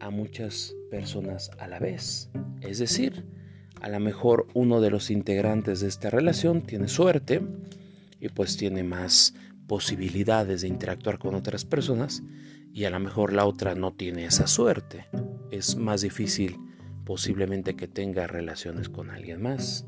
a 0.00 0.08
muchas 0.08 0.74
personas 0.90 1.50
a 1.58 1.68
la 1.68 1.78
vez. 1.78 2.30
Es 2.62 2.78
decir, 2.78 3.26
a 3.82 3.90
lo 3.90 4.00
mejor 4.00 4.46
uno 4.54 4.80
de 4.80 4.88
los 4.88 5.10
integrantes 5.10 5.80
de 5.80 5.88
esta 5.88 6.08
relación 6.08 6.62
tiene 6.62 6.88
suerte 6.88 7.42
y 8.18 8.30
pues 8.30 8.56
tiene 8.56 8.82
más 8.82 9.34
posibilidades 9.66 10.62
de 10.62 10.68
interactuar 10.68 11.18
con 11.18 11.34
otras 11.34 11.66
personas 11.66 12.22
y 12.72 12.84
a 12.84 12.90
lo 12.90 12.98
mejor 12.98 13.34
la 13.34 13.44
otra 13.44 13.74
no 13.74 13.92
tiene 13.92 14.24
esa 14.24 14.46
suerte. 14.46 15.04
Es 15.50 15.76
más 15.76 16.02
difícil 16.02 16.58
posiblemente 17.04 17.76
que 17.76 17.88
tenga 17.88 18.26
relaciones 18.26 18.88
con 18.88 19.10
alguien 19.10 19.40
más. 19.40 19.86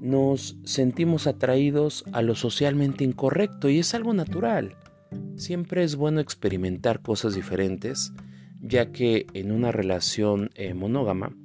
Nos 0.00 0.56
sentimos 0.64 1.26
atraídos 1.26 2.04
a 2.12 2.22
lo 2.22 2.34
socialmente 2.34 3.04
incorrecto 3.04 3.68
y 3.68 3.78
es 3.78 3.94
algo 3.94 4.14
natural. 4.14 4.76
Siempre 5.36 5.84
es 5.84 5.94
bueno 5.96 6.20
experimentar 6.20 7.02
cosas 7.02 7.34
diferentes, 7.34 8.12
ya 8.60 8.90
que 8.90 9.26
en 9.34 9.52
una 9.52 9.70
relación 9.70 10.50
eh, 10.54 10.74
monógama 10.74 11.36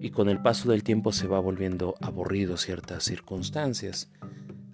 y 0.00 0.10
con 0.10 0.28
el 0.28 0.42
paso 0.42 0.70
del 0.70 0.82
tiempo 0.82 1.12
se 1.12 1.28
va 1.28 1.38
volviendo 1.38 1.94
aburrido 2.00 2.56
ciertas 2.56 3.04
circunstancias 3.04 4.10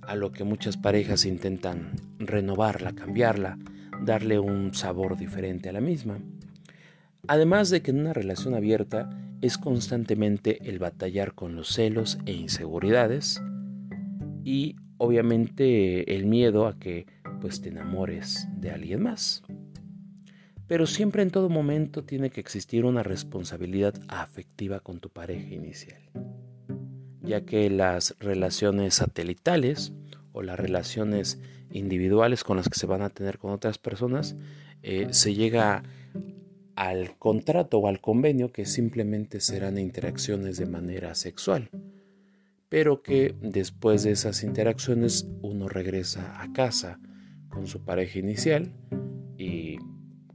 a 0.02 0.16
lo 0.16 0.32
que 0.32 0.44
muchas 0.44 0.78
parejas 0.78 1.26
intentan 1.26 1.92
renovarla, 2.18 2.94
cambiarla, 2.94 3.58
darle 4.00 4.38
un 4.38 4.72
sabor 4.72 5.18
diferente 5.18 5.68
a 5.68 5.72
la 5.72 5.82
misma. 5.82 6.18
Además 7.28 7.70
de 7.70 7.82
que 7.82 7.92
en 7.92 8.00
una 8.00 8.12
relación 8.12 8.54
abierta 8.54 9.08
es 9.40 9.58
constantemente 9.58 10.68
el 10.68 10.78
batallar 10.78 11.34
con 11.34 11.54
los 11.54 11.68
celos 11.68 12.18
e 12.26 12.32
inseguridades 12.32 13.40
y 14.42 14.76
obviamente 14.96 16.16
el 16.16 16.26
miedo 16.26 16.66
a 16.66 16.78
que 16.78 17.06
pues 17.40 17.60
te 17.60 17.68
enamores 17.68 18.48
de 18.56 18.72
alguien 18.72 19.02
más. 19.02 19.44
Pero 20.66 20.86
siempre 20.86 21.22
en 21.22 21.30
todo 21.30 21.48
momento 21.48 22.02
tiene 22.02 22.30
que 22.30 22.40
existir 22.40 22.84
una 22.84 23.04
responsabilidad 23.04 23.94
afectiva 24.08 24.80
con 24.80 24.98
tu 24.98 25.08
pareja 25.08 25.54
inicial 25.54 26.00
ya 27.28 27.42
que 27.42 27.70
las 27.70 28.16
relaciones 28.18 28.94
satelitales 28.94 29.92
o 30.32 30.42
las 30.42 30.58
relaciones 30.58 31.38
individuales 31.70 32.42
con 32.42 32.56
las 32.56 32.68
que 32.68 32.78
se 32.78 32.86
van 32.86 33.02
a 33.02 33.10
tener 33.10 33.38
con 33.38 33.52
otras 33.52 33.78
personas, 33.78 34.34
eh, 34.82 35.08
se 35.10 35.34
llega 35.34 35.82
al 36.78 37.18
contrato 37.18 37.78
o 37.78 37.88
al 37.88 38.00
convenio 38.00 38.52
que 38.52 38.64
simplemente 38.64 39.40
serán 39.40 39.78
interacciones 39.78 40.58
de 40.58 40.66
manera 40.66 41.16
sexual, 41.16 41.70
pero 42.68 43.02
que 43.02 43.34
después 43.40 44.04
de 44.04 44.12
esas 44.12 44.44
interacciones 44.44 45.26
uno 45.42 45.68
regresa 45.68 46.40
a 46.40 46.52
casa 46.52 47.00
con 47.48 47.66
su 47.66 47.84
pareja 47.84 48.20
inicial 48.20 48.72
y 49.36 49.78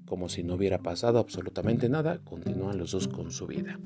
como 0.06 0.28
si 0.28 0.44
no 0.44 0.56
hubiera 0.56 0.80
pasado 0.80 1.20
absolutamente 1.20 1.88
nada, 1.88 2.20
continúan 2.26 2.78
los 2.78 2.92
dos 2.92 3.08
con 3.08 3.32
su 3.32 3.48
vida. 3.48 3.80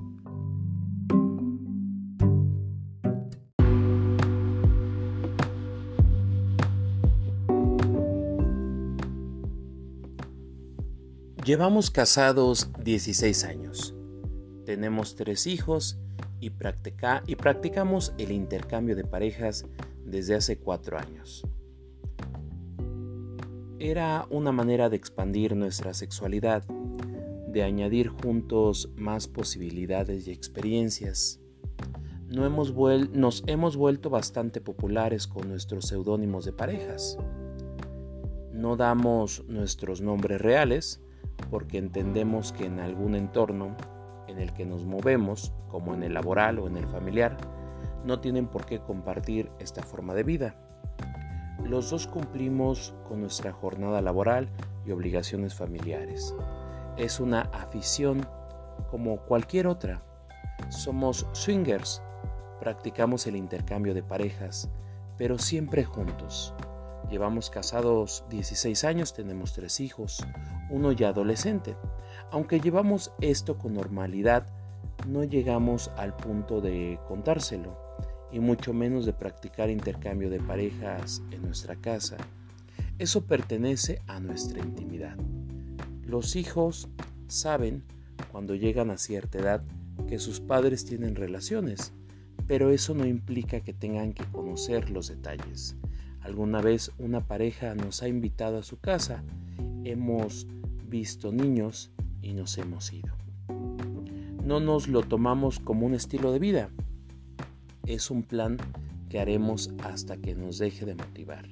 Llevamos 11.48 11.92
casados 11.92 12.70
16 12.84 13.46
años. 13.46 13.96
Tenemos 14.66 15.16
tres 15.16 15.48
hijos 15.48 15.98
y, 16.42 16.50
practicamos 16.50 18.14
el 18.18 18.34
intercambio 18.34 18.98
de 18.98 19.06
parejas 19.06 19.66
desde 20.04 20.36
hace 20.36 20.58
cuatro 20.60 21.00
años. 21.00 21.48
Era 23.80 24.28
una 24.30 24.52
manera 24.52 24.90
de 24.90 24.98
expandir 24.98 25.56
nuestra 25.56 25.94
sexualidad, 25.94 26.66
de 27.48 27.64
añadir 27.64 28.10
juntos 28.10 28.92
más 28.98 29.30
posibilidades 29.30 30.28
y 30.28 30.32
experiencias. 30.32 31.40
No 32.28 32.46
hemos 32.46 32.74
nos 33.14 33.46
hemos 33.48 33.78
vuelto 33.78 34.10
bastante 34.10 34.60
populares 34.60 35.28
con 35.28 35.48
nuestros 35.48 35.86
seudónimos 35.86 36.44
de 36.44 36.52
parejas. 36.52 37.18
No 38.52 38.76
damos 38.76 39.46
nuestros 39.48 40.02
nombres 40.02 40.42
reales, 40.42 41.00
porque 41.50 41.78
entendemos 41.78 42.52
que 42.52 42.66
en 42.66 42.80
algún 42.80 43.16
entorno 43.16 43.76
en 44.28 44.40
el 44.40 44.54
que 44.54 44.66
nos 44.66 44.86
movemos, 44.86 45.54
como 45.70 45.94
en 45.94 46.04
el 46.04 46.14
laboral 46.14 46.60
o 46.60 46.68
en 46.68 46.78
el 46.78 46.88
familiar, 46.88 47.38
no 48.04 48.20
tienen 48.20 48.48
por 48.48 48.66
qué 48.66 48.80
compartir 48.80 49.52
esta 49.60 49.84
forma 49.84 50.14
de 50.14 50.24
vida. 50.24 50.56
Los 51.64 51.90
dos 51.90 52.08
cumplimos 52.08 52.94
con 53.08 53.22
nuestra 53.22 53.52
jornada 53.52 54.02
laboral 54.02 54.50
y 54.86 54.92
obligaciones 54.92 55.56
familiares. 55.56 56.34
Es 56.98 57.20
una 57.20 57.42
afición 57.54 58.26
como 58.90 59.18
cualquier 59.18 59.68
otra. 59.68 60.02
Somos 60.70 61.28
swingers, 61.34 62.02
practicamos 62.60 63.28
el 63.28 63.36
intercambio 63.36 63.94
de 63.94 64.04
parejas, 64.04 64.70
pero 65.18 65.38
siempre 65.38 65.84
juntos. 65.84 66.54
Llevamos 67.10 67.50
casados 67.50 68.26
16 68.30 68.84
años, 68.84 69.14
tenemos 69.14 69.54
tres 69.54 69.80
hijos, 69.80 70.26
uno 70.70 70.92
ya 70.92 71.10
adolescente. 71.10 71.78
Aunque 72.32 72.60
llevamos 72.60 73.14
esto 73.22 73.58
con 73.58 73.74
normalidad, 73.74 74.46
no 75.08 75.24
llegamos 75.24 75.90
al 75.96 76.16
punto 76.18 76.60
de 76.60 77.00
contárselo 77.08 77.78
y 78.32 78.40
mucho 78.40 78.74
menos 78.74 79.06
de 79.06 79.14
practicar 79.14 79.70
intercambio 79.70 80.30
de 80.30 80.42
parejas 80.42 81.22
en 81.32 81.44
nuestra 81.44 81.78
casa. 81.78 82.18
Eso 83.00 83.26
pertenece 83.26 84.02
a 84.08 84.20
nuestra 84.20 84.60
intimidad. 84.60 85.16
Los 86.04 86.36
hijos 86.36 86.90
saben 87.28 87.84
cuando 88.32 88.56
llegan 88.56 88.92
a 88.92 88.98
cierta 88.98 89.40
edad 89.40 89.64
que 90.08 90.20
sus 90.20 90.42
padres 90.42 90.84
tienen 90.84 91.16
relaciones, 91.16 91.94
pero 92.48 92.72
eso 92.72 92.94
no 92.94 93.06
implica 93.06 93.62
que 93.62 93.74
tengan 93.74 94.14
que 94.14 94.26
conocer 94.26 94.90
los 94.90 95.08
detalles. 95.08 95.78
Alguna 96.28 96.62
vez 96.62 96.92
una 97.00 97.22
pareja 97.22 97.74
nos 97.74 98.04
ha 98.04 98.10
invitado 98.10 98.58
a 98.58 98.64
su 98.64 98.78
casa, 98.78 99.24
hemos 99.86 100.46
visto 100.90 101.32
niños 101.32 101.90
y 102.22 102.34
nos 102.34 102.58
hemos 102.58 102.92
ido. 102.92 103.14
No 104.44 104.60
nos 104.60 104.90
lo 104.90 105.04
tomamos 105.04 105.62
como 105.62 105.86
un 105.86 105.94
estilo 105.94 106.34
de 106.34 106.40
vida, 106.40 106.70
es 107.86 108.12
un 108.12 108.24
plan 108.24 108.58
que 109.08 109.22
haremos 109.22 109.72
hasta 109.86 110.18
que 110.18 110.36
nos 110.36 110.58
deje 110.58 110.86
de 110.86 110.96
motivar. 110.96 111.48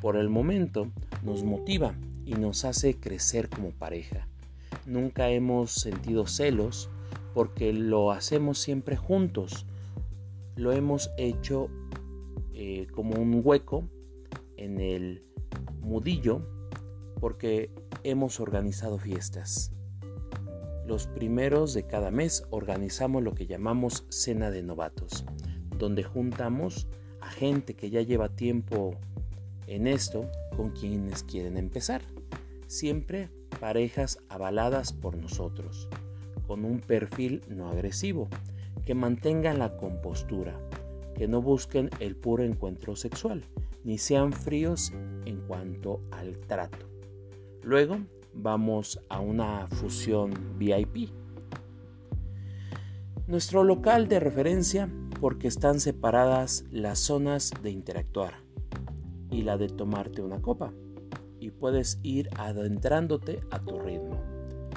Por 0.00 0.16
el 0.16 0.30
momento 0.30 0.90
nos 1.22 1.44
motiva 1.44 1.94
y 2.24 2.32
nos 2.36 2.64
hace 2.64 2.98
crecer 2.98 3.50
como 3.50 3.68
pareja. 3.68 4.26
Nunca 4.86 5.28
hemos 5.28 5.72
sentido 5.72 6.26
celos 6.26 6.88
porque 7.34 7.74
lo 7.74 8.12
hacemos 8.12 8.60
siempre 8.60 8.96
juntos. 8.96 9.66
Lo 10.56 10.72
hemos 10.72 11.10
hecho 11.18 11.68
eh, 12.62 12.88
como 12.92 13.18
un 13.18 13.40
hueco 13.42 13.88
en 14.58 14.82
el 14.82 15.24
mudillo 15.80 16.46
porque 17.18 17.72
hemos 18.04 18.38
organizado 18.38 18.98
fiestas. 18.98 19.72
Los 20.86 21.06
primeros 21.06 21.72
de 21.72 21.86
cada 21.86 22.10
mes 22.10 22.44
organizamos 22.50 23.22
lo 23.22 23.32
que 23.32 23.46
llamamos 23.46 24.04
cena 24.10 24.50
de 24.50 24.62
novatos, 24.62 25.24
donde 25.78 26.02
juntamos 26.02 26.86
a 27.22 27.30
gente 27.30 27.72
que 27.72 27.88
ya 27.88 28.02
lleva 28.02 28.28
tiempo 28.28 28.94
en 29.66 29.86
esto 29.86 30.30
con 30.54 30.72
quienes 30.72 31.22
quieren 31.22 31.56
empezar. 31.56 32.02
Siempre 32.66 33.30
parejas 33.58 34.18
avaladas 34.28 34.92
por 34.92 35.16
nosotros, 35.16 35.88
con 36.46 36.66
un 36.66 36.80
perfil 36.80 37.40
no 37.48 37.70
agresivo, 37.70 38.28
que 38.84 38.94
mantengan 38.94 39.58
la 39.58 39.78
compostura, 39.78 40.60
que 41.20 41.28
no 41.28 41.42
busquen 41.42 41.90
el 42.00 42.16
puro 42.16 42.44
encuentro 42.44 42.96
sexual, 42.96 43.44
ni 43.84 43.98
sean 43.98 44.32
fríos 44.32 44.90
en 45.26 45.42
cuanto 45.46 46.00
al 46.12 46.38
trato. 46.38 46.78
Luego 47.62 47.98
vamos 48.32 49.02
a 49.10 49.20
una 49.20 49.66
fusión 49.66 50.30
VIP. 50.56 51.10
Nuestro 53.26 53.64
local 53.64 54.08
de 54.08 54.18
referencia 54.18 54.88
porque 55.20 55.46
están 55.46 55.80
separadas 55.80 56.64
las 56.70 56.98
zonas 57.00 57.52
de 57.62 57.70
interactuar 57.70 58.36
y 59.30 59.42
la 59.42 59.58
de 59.58 59.68
tomarte 59.68 60.22
una 60.22 60.40
copa 60.40 60.72
y 61.38 61.50
puedes 61.50 62.00
ir 62.02 62.30
adentrándote 62.38 63.40
a 63.50 63.58
tu 63.58 63.78
ritmo. 63.78 64.18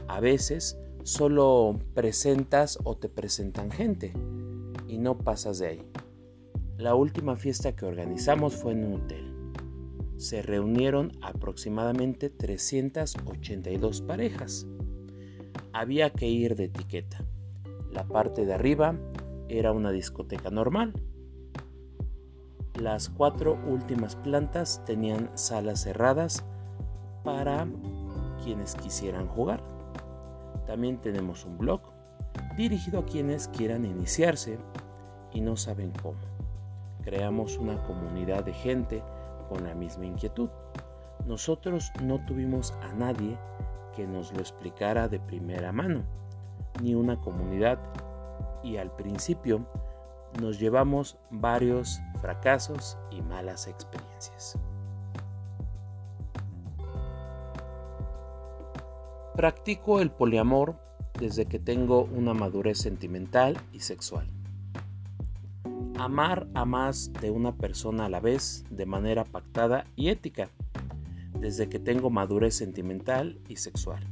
A 0.10 0.20
veces 0.20 0.78
solo 1.04 1.80
presentas 1.94 2.80
o 2.84 2.98
te 2.98 3.08
presentan 3.08 3.72
gente 3.72 4.12
y 4.90 4.98
no 4.98 5.18
pasas 5.18 5.60
de 5.60 5.68
ahí. 5.68 6.03
La 6.78 6.96
última 6.96 7.36
fiesta 7.36 7.76
que 7.76 7.86
organizamos 7.86 8.56
fue 8.56 8.72
en 8.72 8.86
un 8.86 8.94
hotel. 8.96 9.54
Se 10.18 10.42
reunieron 10.42 11.12
aproximadamente 11.22 12.32
382 12.32 14.02
parejas. 14.02 14.66
Había 15.72 16.10
que 16.10 16.28
ir 16.28 16.56
de 16.56 16.66
etiqueta. 16.66 17.24
La 17.92 18.08
parte 18.08 18.44
de 18.48 18.56
arriba 18.56 18.96
era 19.50 19.72
una 19.72 19.92
discoteca 19.92 20.50
normal. 20.50 20.94
Las 22.82 23.08
cuatro 23.08 23.56
últimas 23.68 24.16
plantas 24.16 24.84
tenían 24.84 25.30
salas 25.36 25.84
cerradas 25.84 26.44
para 27.24 27.68
quienes 28.44 28.74
quisieran 28.74 29.28
jugar. 29.28 29.64
También 30.66 31.00
tenemos 31.00 31.46
un 31.46 31.60
blog 31.60 31.82
dirigido 32.58 33.02
a 33.02 33.06
quienes 33.06 33.48
quieran 33.48 33.86
iniciarse 33.86 34.58
y 35.34 35.42
no 35.42 35.56
saben 35.56 35.92
cómo 36.02 36.34
creamos 37.04 37.58
una 37.58 37.82
comunidad 37.84 38.44
de 38.44 38.54
gente 38.54 39.04
con 39.50 39.64
la 39.66 39.76
misma 39.76 40.06
inquietud. 40.06 40.50
Nosotros 41.26 41.92
no 42.02 42.24
tuvimos 42.26 42.74
a 42.82 42.94
nadie 42.94 43.38
que 43.96 44.08
nos 44.08 44.34
lo 44.34 44.40
explicara 44.40 45.08
de 45.08 45.20
primera 45.20 45.72
mano, 45.72 46.04
ni 46.82 46.96
una 46.96 47.20
comunidad, 47.22 47.80
y 48.64 48.78
al 48.78 48.92
principio 48.96 49.66
nos 50.42 50.60
llevamos 50.60 51.18
varios 51.30 52.02
fracasos 52.22 52.98
y 53.12 53.22
malas 53.22 53.68
experiencias. 53.68 54.58
Practico 59.36 60.00
el 60.00 60.12
poliamor 60.12 60.76
desde 61.20 61.46
que 61.46 61.60
tengo 61.60 62.04
una 62.04 62.34
madurez 62.34 62.80
sentimental 62.80 63.58
y 63.72 63.80
sexual. 63.80 64.33
Amar 66.04 66.50
a 66.54 66.66
más 66.66 67.14
de 67.22 67.32
una 67.32 67.56
persona 67.56 68.08
a 68.08 68.10
la 68.10 68.20
vez 68.20 68.66
de 68.70 68.86
manera 68.86 69.24
pactada 69.24 69.86
y 69.96 70.10
ética, 70.10 70.50
desde 71.40 71.70
que 71.70 71.80
tengo 71.80 72.10
madurez 72.10 72.56
sentimental 72.56 73.40
y 73.48 73.56
sexual. 73.56 74.04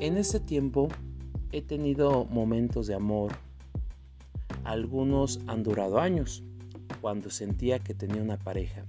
En 0.00 0.16
este 0.16 0.40
tiempo 0.40 0.88
he 1.52 1.62
tenido 1.62 2.24
momentos 2.24 2.88
de 2.88 2.94
amor. 2.96 3.30
Algunos 4.64 5.38
han 5.46 5.62
durado 5.62 6.00
años, 6.00 6.42
cuando 7.00 7.30
sentía 7.30 7.78
que 7.78 7.94
tenía 7.94 8.20
una 8.20 8.38
pareja, 8.38 8.86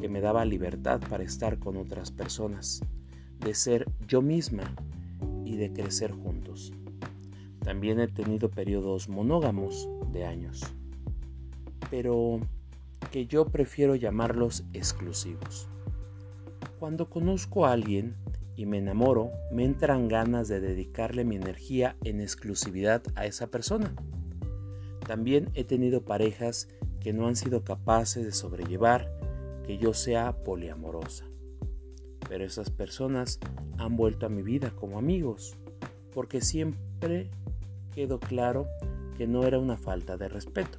que 0.00 0.08
me 0.08 0.20
daba 0.20 0.44
libertad 0.44 1.00
para 1.10 1.24
estar 1.24 1.58
con 1.58 1.78
otras 1.78 2.12
personas, 2.12 2.80
de 3.40 3.54
ser 3.56 3.90
yo 4.06 4.22
misma 4.22 4.72
y 5.44 5.56
de 5.56 5.72
crecer 5.72 6.12
juntos. 6.12 6.72
También 7.64 8.00
he 8.00 8.08
tenido 8.08 8.50
periodos 8.50 9.08
monógamos 9.08 9.88
de 10.12 10.24
años, 10.24 10.62
pero 11.90 12.40
que 13.10 13.26
yo 13.26 13.46
prefiero 13.46 13.94
llamarlos 13.94 14.64
exclusivos. 14.72 15.68
Cuando 16.78 17.10
conozco 17.10 17.66
a 17.66 17.72
alguien 17.72 18.14
y 18.56 18.66
me 18.66 18.78
enamoro, 18.78 19.30
me 19.52 19.64
entran 19.64 20.08
ganas 20.08 20.48
de 20.48 20.60
dedicarle 20.60 21.24
mi 21.24 21.36
energía 21.36 21.96
en 22.04 22.20
exclusividad 22.20 23.02
a 23.14 23.26
esa 23.26 23.48
persona. 23.48 23.94
También 25.06 25.50
he 25.54 25.64
tenido 25.64 26.04
parejas 26.04 26.68
que 27.00 27.12
no 27.12 27.26
han 27.26 27.36
sido 27.36 27.64
capaces 27.64 28.24
de 28.24 28.32
sobrellevar 28.32 29.10
que 29.66 29.78
yo 29.78 29.92
sea 29.94 30.44
poliamorosa. 30.44 31.26
pero 32.28 32.44
esas 32.44 32.70
personas 32.70 33.40
han 33.76 33.96
vuelto 33.96 34.24
a 34.24 34.28
mi 34.28 34.42
vida 34.42 34.70
como 34.70 34.98
amigos, 34.98 35.56
porque 36.14 36.40
siempre 36.40 37.28
quedó 38.00 38.18
claro 38.18 38.66
que 39.18 39.26
no 39.26 39.44
era 39.44 39.58
una 39.58 39.76
falta 39.76 40.16
de 40.16 40.30
respeto, 40.30 40.78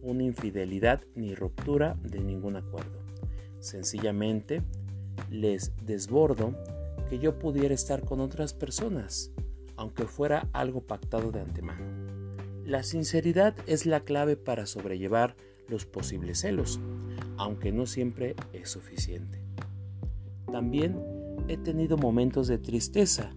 una 0.00 0.22
infidelidad 0.22 1.02
ni 1.14 1.34
ruptura 1.34 1.98
de 2.02 2.18
ningún 2.20 2.56
acuerdo. 2.56 2.98
Sencillamente 3.60 4.62
les 5.30 5.72
desbordo 5.84 6.54
que 7.10 7.18
yo 7.18 7.38
pudiera 7.38 7.74
estar 7.74 8.06
con 8.06 8.20
otras 8.20 8.54
personas, 8.54 9.32
aunque 9.76 10.04
fuera 10.04 10.48
algo 10.54 10.80
pactado 10.80 11.30
de 11.30 11.42
antemano. 11.42 11.84
La 12.64 12.82
sinceridad 12.84 13.54
es 13.66 13.84
la 13.84 14.00
clave 14.00 14.38
para 14.38 14.64
sobrellevar 14.64 15.36
los 15.68 15.84
posibles 15.84 16.40
celos, 16.40 16.80
aunque 17.36 17.70
no 17.70 17.84
siempre 17.84 18.34
es 18.54 18.70
suficiente. 18.70 19.42
También 20.50 20.96
he 21.48 21.58
tenido 21.58 21.98
momentos 21.98 22.48
de 22.48 22.56
tristeza, 22.56 23.34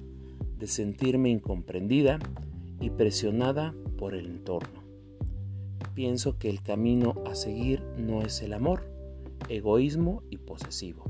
de 0.58 0.68
sentirme 0.68 1.30
incomprendida 1.30 2.18
y 2.80 2.90
presionada 2.90 3.74
por 3.98 4.16
el 4.16 4.26
entorno. 4.26 4.84
Pienso 5.94 6.38
que 6.38 6.50
el 6.50 6.62
camino 6.62 7.16
a 7.26 7.36
seguir 7.36 7.84
no 7.98 8.22
es 8.22 8.42
el 8.42 8.54
amor, 8.54 8.90
egoísmo 9.50 10.24
y 10.30 10.38
posesivo. 10.38 11.04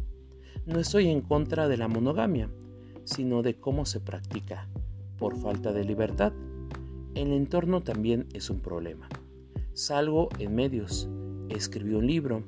No 0.65 0.79
estoy 0.79 1.10
en 1.10 1.21
contra 1.21 1.67
de 1.67 1.77
la 1.77 1.88
monogamia, 1.88 2.49
sino 3.03 3.41
de 3.41 3.55
cómo 3.55 3.86
se 3.86 3.99
practica, 3.99 4.67
por 5.17 5.36
falta 5.38 5.73
de 5.73 5.84
libertad. 5.84 6.34
El 7.15 7.34
entorno 7.34 7.82
también 7.82 8.27
es 8.34 8.49
un 8.49 8.60
problema. 8.60 9.10
Salgo 9.73 10.29
en 10.39 10.55
medios, 10.55 11.10
escribí 11.49 11.93
un 11.93 12.08
libro, 12.08 12.43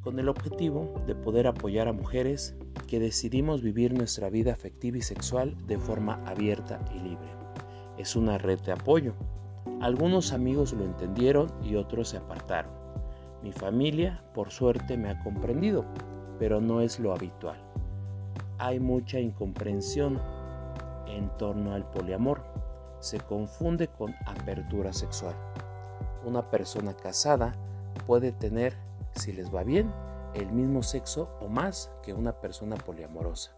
con 0.00 0.18
el 0.18 0.28
objetivo 0.28 1.02
de 1.06 1.14
poder 1.14 1.46
apoyar 1.46 1.88
a 1.88 1.92
mujeres 1.92 2.54
que 2.84 3.00
decidimos 3.00 3.62
vivir 3.62 3.92
nuestra 3.92 4.30
vida 4.30 4.52
afectiva 4.52 4.98
y 4.98 5.02
sexual 5.02 5.56
de 5.66 5.78
forma 5.78 6.22
abierta 6.26 6.80
y 6.94 6.98
libre. 6.98 7.28
Es 7.98 8.16
una 8.16 8.38
red 8.38 8.60
de 8.60 8.72
apoyo. 8.72 9.14
Algunos 9.80 10.32
amigos 10.32 10.72
lo 10.72 10.84
entendieron 10.84 11.52
y 11.62 11.76
otros 11.76 12.08
se 12.10 12.16
apartaron. 12.16 12.72
Mi 13.42 13.52
familia, 13.52 14.22
por 14.34 14.50
suerte, 14.50 14.96
me 14.96 15.10
ha 15.10 15.22
comprendido, 15.22 15.84
pero 16.38 16.60
no 16.60 16.80
es 16.80 16.98
lo 16.98 17.12
habitual. 17.12 17.58
Hay 18.58 18.80
mucha 18.80 19.20
incomprensión 19.20 20.20
en 21.06 21.28
torno 21.36 21.74
al 21.74 21.84
poliamor. 21.90 22.42
Se 23.00 23.20
confunde 23.20 23.88
con 23.88 24.14
apertura 24.26 24.92
sexual. 24.92 25.34
Una 26.24 26.50
persona 26.50 26.94
casada 26.94 27.52
puede 28.06 28.32
tener, 28.32 28.74
si 29.14 29.32
les 29.32 29.54
va 29.54 29.62
bien, 29.62 29.90
el 30.34 30.50
mismo 30.52 30.82
sexo 30.82 31.30
o 31.40 31.48
más 31.48 31.90
que 32.02 32.12
una 32.12 32.32
persona 32.32 32.76
poliamorosa. 32.76 33.52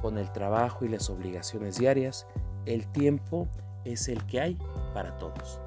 Con 0.00 0.18
el 0.18 0.30
trabajo 0.32 0.84
y 0.84 0.88
las 0.88 1.10
obligaciones 1.10 1.78
diarias, 1.78 2.26
el 2.66 2.86
tiempo 2.92 3.48
es 3.84 4.08
el 4.08 4.24
que 4.26 4.40
hay 4.40 4.58
para 4.92 5.16
todos. 5.18 5.60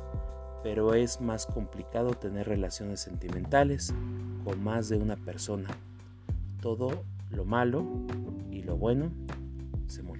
Pero 0.64 0.94
es 0.94 1.22
más 1.22 1.46
complicado 1.46 2.12
tener 2.12 2.48
relaciones 2.48 3.00
sentimentales 3.00 3.94
con 4.44 4.64
más 4.64 4.90
de 4.90 4.98
una 4.98 5.16
persona. 5.16 5.70
Todo 6.62 7.04
lo 7.30 7.46
malo 7.46 7.86
y 8.50 8.64
lo 8.64 8.78
bueno 8.78 9.12
se 9.88 10.04
multiplica. 10.04 10.17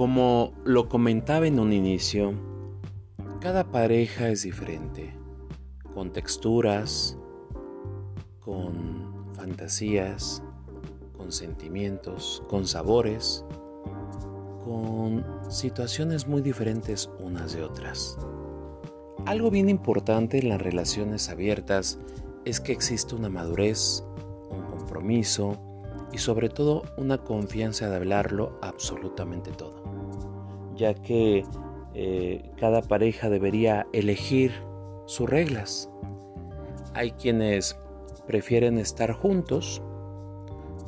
Como 0.00 0.54
lo 0.64 0.88
comentaba 0.88 1.46
en 1.46 1.60
un 1.60 1.74
inicio, 1.74 2.32
cada 3.38 3.70
pareja 3.70 4.30
es 4.30 4.44
diferente, 4.44 5.14
con 5.92 6.10
texturas, 6.10 7.18
con 8.40 9.26
fantasías, 9.34 10.42
con 11.18 11.30
sentimientos, 11.30 12.42
con 12.48 12.66
sabores, 12.66 13.44
con 14.64 15.22
situaciones 15.50 16.26
muy 16.26 16.40
diferentes 16.40 17.10
unas 17.22 17.52
de 17.52 17.62
otras. 17.62 18.16
Algo 19.26 19.50
bien 19.50 19.68
importante 19.68 20.38
en 20.38 20.48
las 20.48 20.62
relaciones 20.62 21.28
abiertas 21.28 21.98
es 22.46 22.58
que 22.58 22.72
existe 22.72 23.14
una 23.16 23.28
madurez, 23.28 24.02
un 24.48 24.62
compromiso 24.78 25.69
y 26.12 26.18
sobre 26.18 26.48
todo 26.48 26.82
una 26.96 27.18
confianza 27.18 27.88
de 27.88 27.96
hablarlo 27.96 28.58
absolutamente 28.62 29.50
todo 29.52 30.00
ya 30.80 30.94
que 30.94 31.44
eh, 31.94 32.50
cada 32.58 32.80
pareja 32.80 33.28
debería 33.28 33.86
elegir 33.92 34.52
sus 35.06 35.28
reglas. 35.28 35.90
Hay 36.94 37.12
quienes 37.12 37.78
prefieren 38.26 38.78
estar 38.78 39.12
juntos 39.12 39.82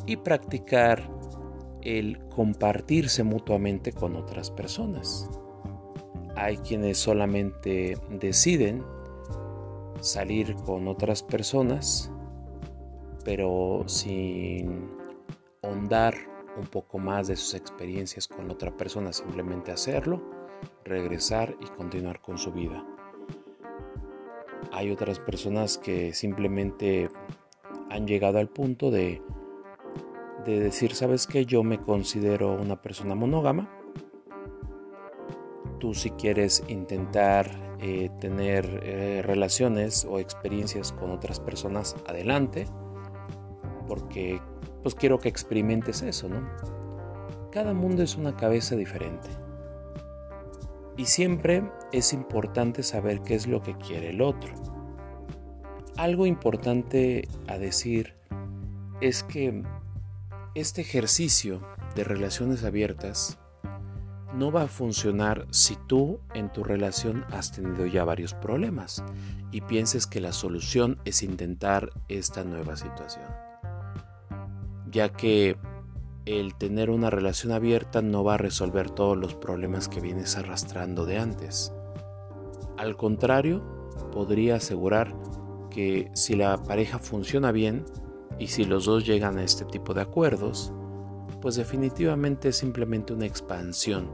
y 0.06 0.16
practicar 0.16 1.10
el 1.82 2.18
compartirse 2.28 3.22
mutuamente 3.22 3.92
con 3.92 4.16
otras 4.16 4.50
personas. 4.50 5.28
Hay 6.36 6.56
quienes 6.56 6.96
solamente 6.96 7.98
deciden 8.08 8.82
salir 10.00 10.54
con 10.64 10.88
otras 10.88 11.22
personas, 11.22 12.10
pero 13.24 13.84
sin 13.86 15.01
ahondar 15.62 16.14
un 16.56 16.66
poco 16.66 16.98
más 16.98 17.28
de 17.28 17.36
sus 17.36 17.54
experiencias 17.54 18.26
con 18.26 18.50
otra 18.50 18.76
persona, 18.76 19.12
simplemente 19.12 19.70
hacerlo, 19.70 20.20
regresar 20.84 21.56
y 21.60 21.66
continuar 21.66 22.20
con 22.20 22.36
su 22.36 22.52
vida. 22.52 22.84
Hay 24.72 24.90
otras 24.90 25.20
personas 25.20 25.78
que 25.78 26.12
simplemente 26.14 27.08
han 27.90 28.06
llegado 28.06 28.38
al 28.38 28.48
punto 28.48 28.90
de, 28.90 29.22
de 30.44 30.60
decir, 30.60 30.94
¿sabes 30.94 31.26
qué? 31.26 31.46
Yo 31.46 31.62
me 31.62 31.80
considero 31.80 32.54
una 32.54 32.80
persona 32.82 33.14
monógama. 33.14 33.70
Tú 35.78 35.94
si 35.94 36.10
quieres 36.10 36.64
intentar 36.68 37.76
eh, 37.80 38.10
tener 38.20 38.80
eh, 38.82 39.22
relaciones 39.22 40.04
o 40.04 40.18
experiencias 40.18 40.92
con 40.92 41.10
otras 41.10 41.38
personas, 41.40 41.96
adelante. 42.06 42.66
Porque 43.88 44.40
pues 44.82 44.94
quiero 44.94 45.18
que 45.18 45.28
experimentes 45.28 46.02
eso, 46.02 46.28
¿no? 46.28 46.48
Cada 47.50 47.74
mundo 47.74 48.02
es 48.02 48.16
una 48.16 48.36
cabeza 48.36 48.76
diferente. 48.76 49.28
Y 50.96 51.06
siempre 51.06 51.70
es 51.92 52.12
importante 52.12 52.82
saber 52.82 53.22
qué 53.22 53.34
es 53.34 53.46
lo 53.46 53.62
que 53.62 53.76
quiere 53.76 54.10
el 54.10 54.20
otro. 54.20 54.54
Algo 55.96 56.26
importante 56.26 57.28
a 57.46 57.58
decir 57.58 58.14
es 59.00 59.22
que 59.22 59.62
este 60.54 60.80
ejercicio 60.80 61.60
de 61.94 62.04
relaciones 62.04 62.64
abiertas 62.64 63.38
no 64.34 64.50
va 64.50 64.62
a 64.62 64.68
funcionar 64.68 65.46
si 65.50 65.76
tú 65.86 66.20
en 66.34 66.50
tu 66.50 66.64
relación 66.64 67.24
has 67.30 67.52
tenido 67.52 67.86
ya 67.86 68.04
varios 68.04 68.32
problemas 68.32 69.04
y 69.50 69.60
pienses 69.60 70.06
que 70.06 70.20
la 70.20 70.32
solución 70.32 70.98
es 71.04 71.22
intentar 71.22 71.90
esta 72.08 72.42
nueva 72.42 72.76
situación 72.76 73.51
ya 74.92 75.08
que 75.08 75.56
el 76.26 76.54
tener 76.54 76.90
una 76.90 77.10
relación 77.10 77.52
abierta 77.52 78.02
no 78.02 78.22
va 78.22 78.34
a 78.34 78.38
resolver 78.38 78.90
todos 78.90 79.16
los 79.16 79.34
problemas 79.34 79.88
que 79.88 80.00
vienes 80.00 80.36
arrastrando 80.36 81.04
de 81.04 81.18
antes. 81.18 81.72
Al 82.76 82.96
contrario, 82.96 83.62
podría 84.12 84.56
asegurar 84.56 85.16
que 85.70 86.10
si 86.14 86.36
la 86.36 86.62
pareja 86.62 86.98
funciona 86.98 87.50
bien 87.50 87.84
y 88.38 88.48
si 88.48 88.64
los 88.64 88.84
dos 88.84 89.04
llegan 89.06 89.38
a 89.38 89.42
este 89.42 89.64
tipo 89.64 89.94
de 89.94 90.02
acuerdos, 90.02 90.72
pues 91.40 91.56
definitivamente 91.56 92.50
es 92.50 92.56
simplemente 92.56 93.12
una 93.12 93.26
expansión 93.26 94.10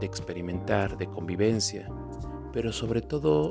de 0.00 0.06
experimentar, 0.06 0.96
de 0.96 1.08
convivencia, 1.08 1.88
pero 2.52 2.72
sobre 2.72 3.02
todo 3.02 3.50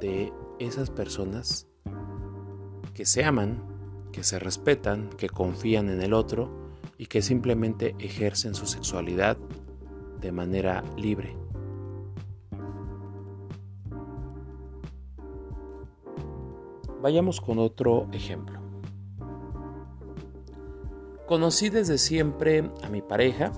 de 0.00 0.32
esas 0.58 0.90
personas 0.90 1.66
que 2.94 3.04
se 3.04 3.24
aman 3.24 3.69
que 4.12 4.22
se 4.22 4.38
respetan, 4.38 5.10
que 5.10 5.28
confían 5.28 5.88
en 5.88 6.02
el 6.02 6.12
otro 6.12 6.70
y 6.98 7.06
que 7.06 7.22
simplemente 7.22 7.94
ejercen 7.98 8.54
su 8.54 8.66
sexualidad 8.66 9.36
de 10.20 10.32
manera 10.32 10.84
libre. 10.96 11.36
Vayamos 17.02 17.40
con 17.40 17.58
otro 17.58 18.08
ejemplo. 18.12 18.60
Conocí 21.26 21.70
desde 21.70 21.96
siempre 21.96 22.70
a 22.82 22.88
mi 22.90 23.00
pareja 23.00 23.52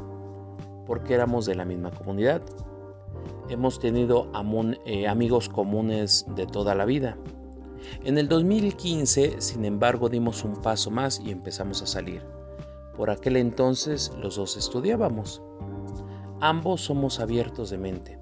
porque 0.86 1.14
éramos 1.14 1.46
de 1.46 1.54
la 1.54 1.64
misma 1.64 1.90
comunidad. 1.90 2.42
hemos 3.48 3.80
tenido 3.80 4.30
eh, 4.84 5.08
amigos 5.08 5.48
comunes 5.48 6.24
de 6.36 6.46
toda 6.46 6.74
la 6.74 6.84
vida. 6.84 7.16
En 8.04 8.18
el 8.18 8.28
2015, 8.28 9.40
sin 9.40 9.64
embargo, 9.64 10.08
dimos 10.08 10.44
un 10.44 10.60
paso 10.62 10.90
más 10.90 11.20
y 11.20 11.30
empezamos 11.30 11.82
a 11.82 11.86
salir. 11.86 12.22
Por 12.96 13.10
aquel 13.10 13.36
entonces 13.36 14.12
los 14.20 14.36
dos 14.36 14.56
estudiábamos. 14.56 15.42
Ambos 16.40 16.82
somos 16.82 17.20
abiertos 17.20 17.70
de 17.70 17.78
mente. 17.78 18.18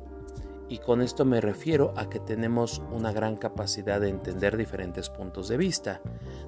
Y 0.69 0.79
con 0.79 1.03
esto 1.03 1.25
me 1.25 1.41
refiero 1.41 1.93
a 1.97 2.09
que 2.09 2.21
tenemos 2.21 2.81
una 2.93 3.13
gran 3.13 3.37
capacidad 3.37 4.01
de 4.01 4.09
entender 4.09 4.57
diferentes 4.57 5.11
puntos 5.11 5.49
de 5.49 5.57
vista. 5.57 6.01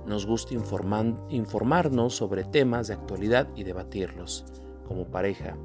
Nos 0.07 0.27
gusta 0.27 0.55
informarnos 0.55 2.15
sobre 2.15 2.45
temas 2.45 2.87
de 2.87 2.95
actualidad 2.95 3.49
y 3.57 3.65
debatirlos 3.65 4.45
como 4.87 5.07
pareja. 5.07 5.57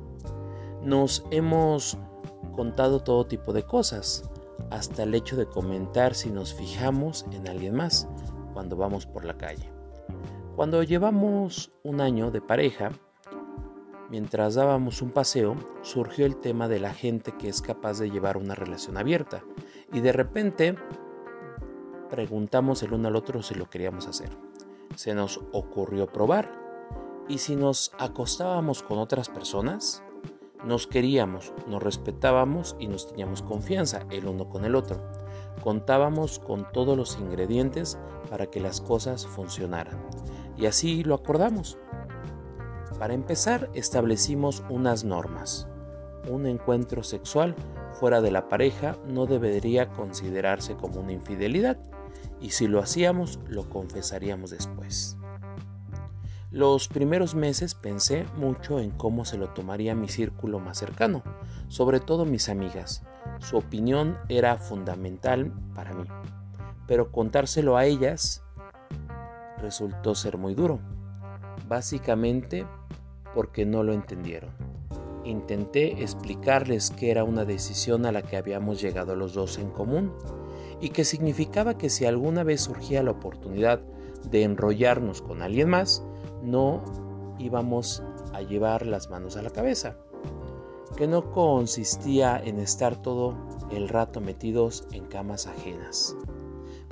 Nos 0.81 1.23
hemos 1.29 1.99
contado 2.55 3.01
todo 3.01 3.27
tipo 3.27 3.53
de 3.53 3.61
cosas, 3.61 4.23
hasta 4.69 5.03
el 5.03 5.15
hecho 5.15 5.35
de 5.35 5.47
comentar 5.47 6.15
si 6.15 6.29
nos 6.29 6.53
fijamos 6.53 7.25
en 7.31 7.47
alguien 7.47 7.75
más 7.75 8.07
cuando 8.53 8.75
vamos 8.75 9.05
por 9.05 9.25
la 9.25 9.37
calle. 9.37 9.71
Cuando 10.55 10.81
llevamos 10.83 11.71
un 11.83 12.01
año 12.01 12.31
de 12.31 12.41
pareja, 12.41 12.91
mientras 14.09 14.55
dábamos 14.55 15.01
un 15.01 15.11
paseo, 15.11 15.55
surgió 15.83 16.25
el 16.25 16.37
tema 16.37 16.67
de 16.67 16.79
la 16.79 16.93
gente 16.93 17.33
que 17.37 17.49
es 17.49 17.61
capaz 17.61 17.99
de 17.99 18.09
llevar 18.09 18.37
una 18.37 18.55
relación 18.55 18.97
abierta 18.97 19.43
y 19.93 19.99
de 19.99 20.11
repente 20.11 20.75
preguntamos 22.09 22.81
el 22.83 22.93
uno 22.93 23.09
al 23.09 23.15
otro 23.15 23.43
si 23.43 23.53
lo 23.55 23.69
queríamos 23.69 24.07
hacer. 24.07 24.29
Se 24.95 25.13
nos 25.13 25.39
ocurrió 25.51 26.07
probar 26.07 26.51
y 27.27 27.37
si 27.37 27.55
nos 27.55 27.91
acostábamos 27.99 28.81
con 28.81 28.97
otras 28.97 29.29
personas, 29.29 30.03
nos 30.65 30.87
queríamos, 30.87 31.53
nos 31.67 31.81
respetábamos 31.81 32.75
y 32.79 32.87
nos 32.87 33.07
teníamos 33.07 33.41
confianza 33.41 34.05
el 34.09 34.27
uno 34.27 34.49
con 34.49 34.65
el 34.65 34.75
otro. 34.75 35.01
Contábamos 35.63 36.39
con 36.39 36.71
todos 36.71 36.97
los 36.97 37.17
ingredientes 37.19 37.97
para 38.29 38.47
que 38.47 38.59
las 38.59 38.81
cosas 38.81 39.25
funcionaran. 39.25 39.97
Y 40.57 40.65
así 40.65 41.03
lo 41.03 41.15
acordamos. 41.15 41.77
Para 42.99 43.13
empezar, 43.13 43.69
establecimos 43.73 44.63
unas 44.69 45.03
normas. 45.03 45.67
Un 46.29 46.45
encuentro 46.45 47.03
sexual 47.03 47.55
fuera 47.93 48.21
de 48.21 48.31
la 48.31 48.47
pareja 48.47 48.97
no 49.07 49.25
debería 49.25 49.89
considerarse 49.89 50.75
como 50.75 50.99
una 50.99 51.13
infidelidad 51.13 51.77
y 52.41 52.51
si 52.51 52.67
lo 52.67 52.79
hacíamos 52.79 53.39
lo 53.47 53.69
confesaríamos 53.69 54.51
después. 54.51 55.17
Los 56.49 56.87
primeros 56.87 57.35
meses 57.35 57.75
pensé 57.75 58.25
mucho 58.37 58.79
en 58.79 58.91
cómo 58.91 59.25
se 59.25 59.37
lo 59.37 59.49
tomaría 59.49 59.95
mi 59.95 60.07
círculo 60.07 60.59
más 60.59 60.77
cercano, 60.77 61.21
sobre 61.67 61.99
todo 61.99 62.23
mis 62.23 62.47
amigas. 62.47 63.03
Su 63.39 63.57
opinión 63.57 64.17
era 64.29 64.55
fundamental 64.55 65.51
para 65.75 65.93
mí, 65.93 66.05
pero 66.87 67.11
contárselo 67.11 67.75
a 67.75 67.83
ellas 67.83 68.43
resultó 69.57 70.15
ser 70.15 70.37
muy 70.37 70.55
duro, 70.55 70.79
básicamente 71.67 72.65
porque 73.35 73.65
no 73.65 73.83
lo 73.83 73.91
entendieron. 73.91 74.51
Intenté 75.25 76.01
explicarles 76.01 76.91
que 76.91 77.11
era 77.11 77.25
una 77.25 77.43
decisión 77.43 78.05
a 78.05 78.13
la 78.13 78.21
que 78.21 78.37
habíamos 78.37 78.79
llegado 78.79 79.17
los 79.17 79.33
dos 79.33 79.57
en 79.57 79.69
común 79.69 80.13
y 80.79 80.91
que 80.91 81.03
significaba 81.03 81.77
que 81.77 81.89
si 81.89 82.05
alguna 82.05 82.43
vez 82.43 82.61
surgía 82.61 83.03
la 83.03 83.11
oportunidad 83.11 83.81
de 84.31 84.43
enrollarnos 84.43 85.21
con 85.21 85.41
alguien 85.41 85.69
más, 85.69 86.03
no 86.41 86.83
íbamos 87.39 88.03
a 88.33 88.41
llevar 88.41 88.85
las 88.85 89.09
manos 89.09 89.37
a 89.37 89.41
la 89.41 89.49
cabeza, 89.49 89.97
que 90.95 91.07
no 91.07 91.31
consistía 91.31 92.41
en 92.43 92.59
estar 92.59 93.01
todo 93.01 93.35
el 93.71 93.89
rato 93.89 94.21
metidos 94.21 94.87
en 94.91 95.05
camas 95.05 95.47
ajenas. 95.47 96.15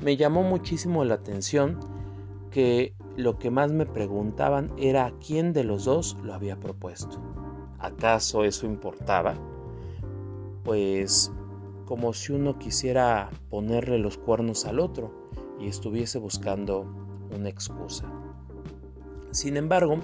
Me 0.04 0.18
llamó 0.18 0.44
muchísimo 0.44 1.04
la 1.06 1.16
atención 1.16 1.80
que 2.52 2.94
lo 3.16 3.38
que 3.40 3.50
más 3.50 3.72
me 3.72 3.86
preguntaban 3.86 4.72
era 4.78 5.14
quién 5.26 5.54
de 5.54 5.64
los 5.64 5.86
dos 5.86 6.18
lo 6.24 6.34
había 6.34 6.60
propuesto. 6.60 7.18
¿Acaso 7.80 8.44
eso 8.44 8.66
importaba? 8.66 9.36
Pues 10.64 11.32
como 11.86 12.14
si 12.14 12.34
uno 12.34 12.58
quisiera 12.58 13.30
ponerle 13.50 14.00
los 14.00 14.18
cuernos 14.18 14.66
al 14.66 14.80
otro 14.80 15.30
y 15.60 15.68
estuviese 15.68 16.20
buscando 16.20 16.86
una 17.34 17.50
excusa. 17.50 18.12
Sin 19.36 19.58
embargo, 19.58 19.98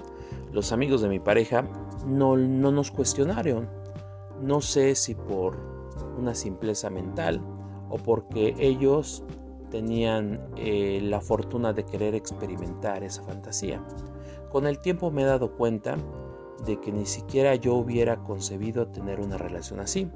los 0.52 0.72
amigos 0.72 1.00
de 1.00 1.08
mi 1.08 1.18
pareja 1.18 1.66
no, 2.06 2.36
nos 2.36 2.90
cuestionaron. 2.90 3.66
No 4.42 4.60
sé 4.60 4.94
si 4.94 5.14
por 5.14 5.56
una 6.18 6.34
simpleza 6.34 6.90
mental 6.90 7.40
o 7.88 7.96
porque 7.96 8.54
ellos 8.58 9.24
tenían 9.70 10.38
eh, 10.56 11.00
la 11.02 11.22
fortuna 11.22 11.72
de 11.72 11.84
querer 11.84 12.14
experimentar 12.14 13.02
esa 13.04 13.22
fantasía. 13.22 13.82
Con 14.50 14.66
el 14.66 14.78
tiempo 14.80 15.10
me 15.10 15.22
he 15.22 15.24
dado 15.24 15.56
cuenta 15.56 15.96
de 16.66 16.78
que 16.78 16.92
ni 16.92 17.06
siquiera 17.06 17.54
yo 17.54 17.72
hubiera 17.72 18.22
concebido 18.24 18.88
tener 18.88 19.18
una 19.18 19.38
relación 19.38 19.80
así. 19.80 20.10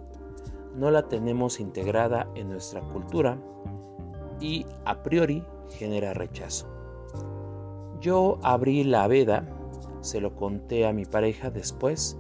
No 0.75 0.91
la 0.91 1.09
tenemos 1.09 1.59
integrada 1.59 2.29
en 2.35 2.51
nuestra 2.51 2.83
cultura 2.83 3.39
y 4.41 4.67
a 4.85 5.03
priori 5.03 5.43
genera 5.71 6.13
rechazo. 6.13 6.76
Yo 8.01 8.39
abrí 8.43 8.85
la 8.85 9.07
veda, 9.09 9.49
se 10.01 10.21
lo 10.21 10.37
conté 10.37 10.87
a 10.87 10.93
mi 10.93 11.05
pareja 11.05 11.51
después, 11.51 12.19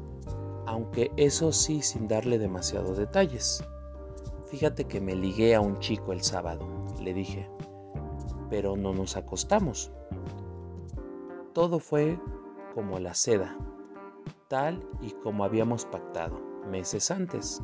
aunque 0.66 1.10
eso 1.16 1.52
sí 1.52 1.82
sin 1.82 2.08
darle 2.08 2.38
demasiados 2.38 2.96
detalles. 2.96 3.64
Fíjate 4.46 4.84
que 4.84 5.00
me 5.00 5.14
ligué 5.14 5.54
a 5.54 5.60
un 5.60 5.78
chico 5.78 6.12
el 6.12 6.22
sábado, 6.22 6.66
le 7.00 7.12
dije, 7.12 7.48
pero 8.48 8.76
no 8.76 8.92
nos 8.92 9.16
acostamos. 9.16 9.92
Todo 11.52 11.78
fue 11.78 12.18
como 12.74 12.98
la 12.98 13.14
seda, 13.14 13.56
tal 14.48 14.86
y 15.00 15.10
como 15.12 15.44
habíamos 15.44 15.84
pactado 15.84 16.40
meses 16.70 17.10
antes. 17.10 17.62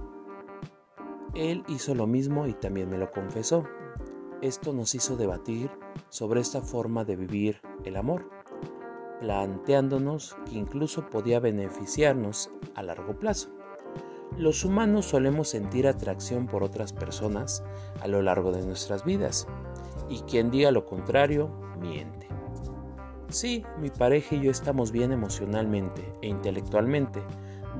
Él 1.35 1.64
hizo 1.68 1.94
lo 1.94 2.07
mismo 2.07 2.46
y 2.46 2.53
también 2.55 2.90
me 2.90 2.98
lo 2.98 3.11
confesó. 3.11 3.64
Esto 4.42 4.72
nos 4.72 4.96
hizo 4.96 5.16
debatir 5.16 5.70
sobre 6.09 6.40
esta 6.40 6.62
forma 6.62 7.05
de 7.05 7.14
vivir 7.14 7.61
el 7.85 7.94
amor, 7.94 8.28
planteándonos 9.20 10.35
que 10.46 10.57
incluso 10.59 11.09
podía 11.09 11.38
beneficiarnos 11.38 12.50
a 12.74 12.83
largo 12.83 13.16
plazo. 13.20 13.50
Los 14.37 14.64
humanos 14.64 15.07
solemos 15.07 15.48
sentir 15.48 15.87
atracción 15.87 16.48
por 16.48 16.64
otras 16.64 16.92
personas 16.92 17.62
a 18.00 18.09
lo 18.09 18.20
largo 18.20 18.50
de 18.50 18.66
nuestras 18.66 19.05
vidas, 19.05 19.46
y 20.09 20.18
quien 20.22 20.50
diga 20.50 20.72
lo 20.72 20.87
contrario, 20.87 21.48
miente. 21.81 22.26
Sí, 23.28 23.64
mi 23.78 23.90
pareja 23.90 24.35
y 24.35 24.40
yo 24.40 24.50
estamos 24.50 24.90
bien 24.90 25.12
emocionalmente 25.12 26.02
e 26.20 26.26
intelectualmente, 26.26 27.22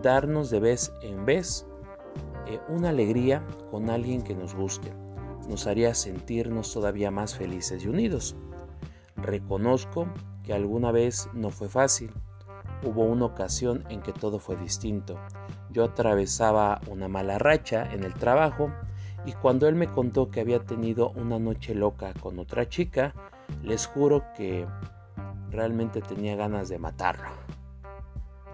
darnos 0.01 0.49
de 0.51 0.61
vez 0.61 0.93
en 1.03 1.25
vez 1.25 1.67
eh, 2.47 2.61
una 2.69 2.91
alegría 2.91 3.45
con 3.69 3.91
alguien 3.91 4.23
que 4.23 4.37
nos 4.37 4.55
guste 4.55 4.93
nos 5.49 5.67
haría 5.67 5.95
sentirnos 5.95 6.73
todavía 6.73 7.11
más 7.11 7.35
felices 7.35 7.85
y 7.85 7.89
unidos. 7.89 8.37
Reconozco 9.17 10.07
que 10.45 10.53
alguna 10.53 10.93
vez 10.93 11.29
no 11.33 11.51
fue 11.51 11.69
fácil. 11.69 12.13
Hubo 12.85 13.05
una 13.05 13.27
ocasión 13.27 13.85
en 13.89 14.03
que 14.03 14.13
todo 14.13 14.39
fue 14.39 14.57
distinto. 14.57 15.19
Yo 15.71 15.85
atravesaba 15.85 16.81
una 16.89 17.09
mala 17.09 17.39
racha 17.39 17.93
en 17.93 18.05
el 18.05 18.15
trabajo 18.15 18.71
y 19.25 19.33
cuando 19.33 19.69
él 19.69 19.77
me 19.77 19.87
contó 19.87 20.31
que 20.31 20.41
había 20.41 20.65
tenido 20.65 21.11
una 21.11 21.39
noche 21.39 21.75
loca 21.75 22.13
con 22.21 22.39
otra 22.39 22.69
chica, 22.69 23.15
les 23.63 23.87
juro 23.87 24.25
que 24.37 24.67
realmente 25.51 26.01
tenía 26.01 26.35
ganas 26.35 26.69
de 26.69 26.79
matarlo. 26.79 27.31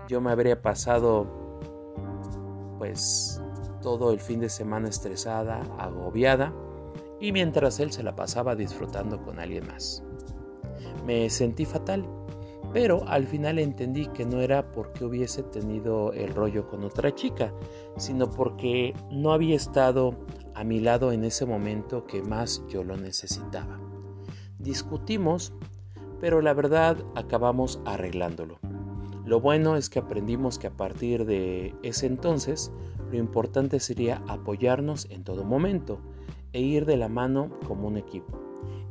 Yo 0.09 0.21
me 0.21 0.31
habría 0.31 0.61
pasado 0.61 1.27
pues 2.79 3.43
todo 3.81 4.13
el 4.13 4.21
fin 4.21 4.41
de 4.41 4.49
semana 4.49 4.89
estresada, 4.89 5.63
agobiada 5.79 6.53
y 7.21 7.33
mientras 7.33 7.81
él 7.81 7.91
se 7.93 8.03
la 8.03 8.15
pasaba 8.15 8.55
disfrutando 8.55 9.23
con 9.23 9.39
alguien 9.39 9.67
más. 9.67 10.03
Me 11.05 11.29
sentí 11.31 11.65
fatal, 11.65 12.07
pero 12.73 13.07
al 13.09 13.27
final 13.27 13.59
entendí 13.59 14.07
que 14.07 14.25
no 14.25 14.41
era 14.41 14.71
porque 14.73 15.05
hubiese 15.05 15.43
tenido 15.43 16.13
el 16.13 16.35
rollo 16.35 16.69
con 16.69 16.85
otra 16.85 17.15
chica, 17.15 17.53
sino 17.97 18.31
porque 18.31 18.95
no 19.11 19.33
había 19.33 19.57
estado 19.57 20.15
a 20.55 20.65
mi 20.65 20.81
lado 20.81 21.13
en 21.13 21.25
ese 21.25 21.47
momento 21.47 22.05
que 22.05 22.23
más 22.23 22.63
yo 22.69 22.85
lo 22.85 22.97
necesitaba. 22.97 23.81
Discutimos, 24.59 25.53
pero 26.21 26.41
la 26.41 26.53
verdad 26.53 26.97
acabamos 27.15 27.81
arreglándolo. 27.85 28.59
Lo 29.25 29.41
bueno 29.41 29.77
es 29.77 29.89
que 29.89 29.99
aprendimos 29.99 30.59
que 30.59 30.67
a 30.67 30.77
partir 30.77 31.27
de 31.27 31.75
ese 31.83 32.07
entonces 32.07 32.73
lo 33.11 33.19
importante 33.19 33.79
sería 33.81 34.23
apoyarnos 34.27 35.07
en 35.11 35.23
todo 35.23 35.45
momento, 35.45 36.01
e 36.59 36.61
ir 36.61 36.87
de 36.87 36.97
la 36.97 37.09
mano 37.09 37.51
como 37.69 37.87
un 37.87 37.97
equipo. 37.97 38.37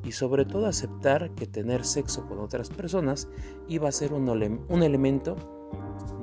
Y 0.06 0.14
sobre 0.14 0.46
todo 0.46 0.68
aceptar 0.68 1.32
que 1.32 1.48
tener 1.48 1.84
sexo 1.84 2.26
con 2.26 2.40
otras 2.40 2.70
personas 2.70 3.28
iba 3.68 3.90
a 3.90 3.92
ser 3.92 4.14
un, 4.14 4.30
un 4.30 4.84
elemento 4.84 5.36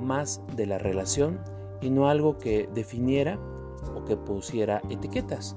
más 0.01 0.41
de 0.55 0.65
la 0.65 0.79
relación 0.79 1.39
y 1.81 1.91
no 1.91 2.09
algo 2.09 2.39
que 2.39 2.67
definiera 2.73 3.39
o 3.95 4.03
que 4.05 4.17
pusiera 4.17 4.81
etiquetas. 4.89 5.55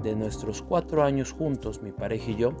De 0.00 0.14
nuestros 0.14 0.62
cuatro 0.62 1.02
años 1.02 1.32
juntos, 1.32 1.82
mi 1.82 1.90
pareja 1.90 2.30
y 2.30 2.36
yo 2.36 2.52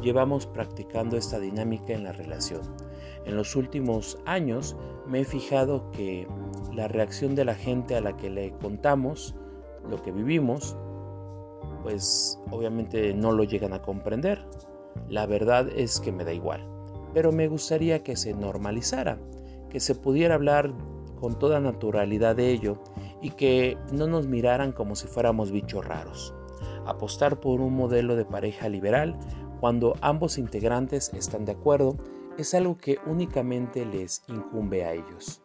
llevamos 0.00 0.46
practicando 0.46 1.18
esta 1.18 1.38
dinámica 1.38 1.92
en 1.92 2.04
la 2.04 2.12
relación. 2.12 2.62
En 3.26 3.36
los 3.36 3.54
últimos 3.54 4.18
años 4.24 4.78
me 5.06 5.20
he 5.20 5.24
fijado 5.26 5.90
que 5.90 6.26
la 6.72 6.88
reacción 6.88 7.34
de 7.34 7.44
la 7.44 7.54
gente 7.54 7.96
a 7.96 8.00
la 8.00 8.16
que 8.16 8.30
le 8.30 8.52
contamos 8.52 9.34
lo 9.90 10.00
que 10.02 10.10
vivimos, 10.10 10.74
pues 11.84 12.40
obviamente 12.50 13.12
no 13.12 13.30
lo 13.30 13.44
llegan 13.44 13.74
a 13.74 13.82
comprender. 13.82 14.44
La 15.08 15.26
verdad 15.26 15.68
es 15.68 16.00
que 16.00 16.10
me 16.10 16.24
da 16.24 16.32
igual, 16.32 16.66
pero 17.12 17.30
me 17.30 17.46
gustaría 17.46 18.02
que 18.02 18.16
se 18.16 18.32
normalizara, 18.32 19.18
que 19.68 19.78
se 19.80 19.94
pudiera 19.94 20.34
hablar 20.34 20.72
con 21.20 21.38
toda 21.38 21.60
naturalidad 21.60 22.36
de 22.36 22.50
ello 22.50 22.78
y 23.20 23.30
que 23.30 23.76
no 23.92 24.06
nos 24.06 24.26
miraran 24.26 24.72
como 24.72 24.96
si 24.96 25.06
fuéramos 25.06 25.52
bichos 25.52 25.86
raros. 25.86 26.34
Apostar 26.86 27.38
por 27.38 27.60
un 27.60 27.74
modelo 27.74 28.16
de 28.16 28.24
pareja 28.24 28.68
liberal 28.68 29.18
cuando 29.60 29.94
ambos 30.00 30.38
integrantes 30.38 31.12
están 31.12 31.44
de 31.44 31.52
acuerdo 31.52 31.96
es 32.38 32.54
algo 32.54 32.78
que 32.78 32.98
únicamente 33.06 33.84
les 33.84 34.22
incumbe 34.28 34.84
a 34.84 34.94
ellos, 34.94 35.42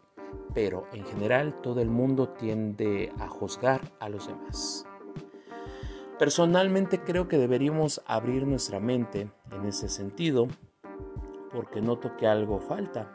pero 0.54 0.86
en 0.94 1.06
general 1.06 1.60
todo 1.62 1.82
el 1.82 1.90
mundo 1.90 2.30
tiende 2.30 3.12
a 3.20 3.28
juzgar 3.28 3.82
a 4.00 4.08
los 4.08 4.28
demás. 4.28 4.89
Personalmente 6.20 7.02
creo 7.02 7.30
que 7.30 7.38
deberíamos 7.38 8.02
abrir 8.06 8.46
nuestra 8.46 8.82
mente 8.82 9.32
en 9.54 9.66
ese 9.66 9.88
sentido 9.88 10.50
porque 11.54 11.80
noto 11.80 12.18
que 12.18 12.28
algo 12.28 12.60
falta. 12.60 13.14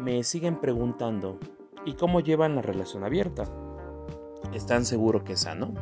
Me 0.00 0.24
siguen 0.24 0.60
preguntando, 0.60 1.38
¿y 1.84 1.94
cómo 1.94 2.18
llevan 2.18 2.56
la 2.56 2.62
relación 2.62 3.04
abierta? 3.04 3.44
¿Están 4.52 4.84
seguros 4.84 5.22
que 5.22 5.34
es 5.34 5.40
sano? 5.42 5.72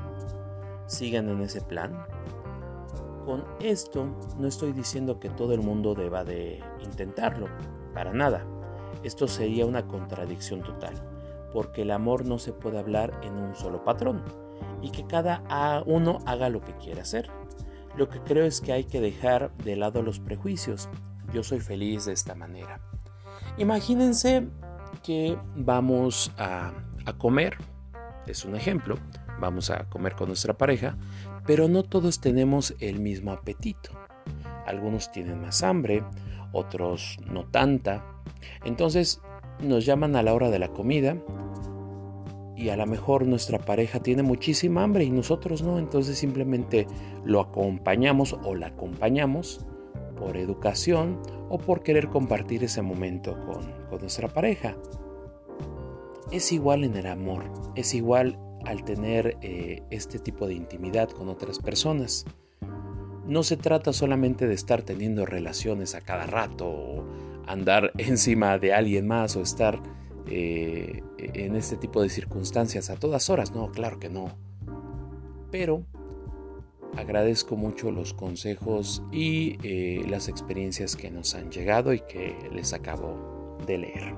¿Siguen 0.85 1.31
en 1.31 1.41
ese 1.41 1.63
plan? 1.63 2.07
Con 3.25 3.45
esto 3.61 4.07
no 4.39 4.47
estoy 4.49 4.73
diciendo 4.73 5.19
que 5.19 5.31
todo 5.31 5.55
el 5.55 5.63
mundo 5.63 5.95
deba 5.95 6.25
de 6.25 6.63
intentarlo, 6.85 7.49
para 7.95 8.13
nada. 8.13 8.45
Esto 9.03 9.27
sería 9.29 9.65
una 9.65 9.89
contradicción 9.89 10.61
total, 10.61 10.93
porque 11.55 11.83
el 11.83 11.91
amor 11.91 12.27
no 12.27 12.39
se 12.39 12.53
puede 12.53 12.79
hablar 12.79 13.19
en 13.23 13.39
un 13.39 13.55
solo 13.55 13.83
patrón 13.83 14.46
y 14.83 14.91
que 14.91 15.07
cada 15.07 15.43
uno 15.87 16.19
haga 16.27 16.49
lo 16.49 16.61
que 16.61 16.77
quiera 16.77 17.03
hacer. 17.03 17.31
Lo 17.97 18.09
que 18.09 18.21
creo 18.21 18.45
es 18.45 18.61
que 18.61 18.73
hay 18.73 18.85
que 18.85 19.01
dejar 19.01 19.57
de 19.59 19.77
lado 19.77 20.03
los 20.03 20.21
prejuicios. 20.21 20.89
Yo 21.33 21.43
soy 21.43 21.61
feliz 21.61 22.05
de 22.05 22.13
esta 22.13 22.35
manera. 22.35 22.81
Imagínense 23.59 24.49
que 25.03 25.39
vamos 25.55 26.33
a, 26.37 26.73
comer, 27.19 27.57
es 28.27 28.45
un 28.45 28.55
ejemplo, 28.55 28.97
vamos 29.41 29.71
a 29.71 29.89
comer 29.89 30.15
con 30.15 30.29
nuestra 30.29 30.55
pareja, 30.55 30.97
pero 31.47 31.69
no 31.69 31.83
todos 31.85 32.21
tenemos 32.21 32.75
el 32.81 33.01
mismo 33.01 33.33
apetito. 33.33 33.91
Algunos 34.67 35.11
tienen 35.13 35.41
más 35.41 35.63
hambre, 35.63 36.05
otros 36.53 37.19
no 37.25 37.45
tanta. 37.45 38.05
Entonces 38.65 39.23
nos 39.61 39.87
llaman 39.87 40.17
a 40.17 40.23
la 40.23 40.35
hora 40.35 40.51
de 40.51 40.59
la 40.59 40.69
comida 40.69 41.17
y 42.57 42.71
a 42.71 42.77
lo 42.77 42.87
mejor 42.87 43.27
nuestra 43.27 43.59
pareja 43.59 44.01
tiene 44.01 44.23
muchísima 44.23 44.83
hambre 44.83 45.05
y 45.05 45.11
nosotros 45.11 45.63
no, 45.63 45.79
entonces 45.79 46.19
simplemente 46.19 46.87
lo 47.25 47.41
acompañamos 47.41 48.35
o 48.45 48.55
la 48.55 48.69
acompañamos 48.69 49.67
por 50.17 50.39
educación 50.39 51.21
o 51.51 51.59
por 51.59 51.83
querer 51.83 52.09
compartir 52.09 52.65
ese 52.65 52.81
momento 52.83 53.37
con, 53.45 53.77
nuestra 54.01 54.29
pareja. 54.29 54.77
Es 56.33 56.53
igual 56.53 56.85
en 56.85 56.97
el 56.97 57.07
amor, 57.07 57.45
es 57.77 57.95
igual 57.95 58.39
al 58.65 58.85
tener 58.85 59.39
eh, 59.43 59.83
este 59.91 60.19
tipo 60.19 60.47
de 60.47 60.55
intimidad 60.55 61.09
con 61.09 61.29
otras 61.29 61.59
personas. 61.59 62.25
No 63.27 63.43
se 63.43 63.57
trata 63.57 63.93
solamente 63.93 64.47
de 64.47 64.55
estar 64.55 64.83
teniendo 64.83 65.25
relaciones 65.25 65.95
a 65.95 66.01
cada 66.01 66.27
rato 66.27 66.69
o 66.69 67.05
andar 67.47 67.93
encima 67.99 68.59
de 68.59 68.75
alguien 68.75 69.07
más 69.07 69.37
o 69.37 69.43
estar 69.43 69.81
eh, 70.29 71.03
en 71.19 71.57
este 71.57 71.77
tipo 71.77 72.03
de 72.03 72.09
circunstancias 72.09 72.91
a 72.91 72.97
todas 72.97 73.31
horas. 73.31 73.53
No, 73.53 73.71
claro 73.71 73.99
que 73.99 74.09
no. 74.09 74.37
Pero 75.51 75.85
agradezco 76.97 77.57
mucho 77.57 77.91
los 77.91 78.15
consejos 78.15 79.03
y 79.13 79.59
eh, 79.63 80.05
las 80.09 80.29
experiencias 80.29 80.97
que 80.97 81.11
nos 81.11 81.35
han 81.35 81.51
llegado 81.51 81.93
y 81.93 82.01
que 82.01 82.35
les 82.53 82.73
acabo 82.73 83.59
de 83.67 83.79
leer. 83.79 84.15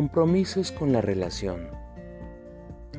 El 0.00 0.06
compromiso 0.06 0.60
es 0.60 0.72
con 0.72 0.94
la 0.94 1.02
relación, 1.02 1.68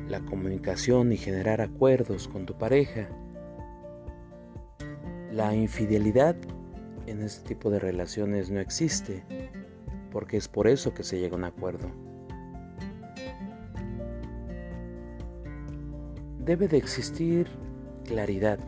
la 0.06 0.20
comunicación 0.20 1.10
y 1.10 1.16
generar 1.16 1.60
acuerdos 1.60 2.28
con 2.28 2.46
tu 2.46 2.56
pareja. 2.56 3.08
La 5.32 5.52
infidelidad 5.52 6.36
en 7.08 7.22
este 7.22 7.48
tipo 7.48 7.70
de 7.70 7.80
relaciones 7.80 8.52
no 8.52 8.60
existe, 8.60 9.24
porque 10.12 10.36
es 10.36 10.46
por 10.46 10.68
eso 10.68 10.94
que 10.94 11.02
se 11.02 11.18
llega 11.18 11.34
a 11.34 11.38
un 11.38 11.44
acuerdo. 11.44 11.90
Debe 16.38 16.68
de 16.68 16.76
existir 16.76 17.48
claridad, 18.04 18.60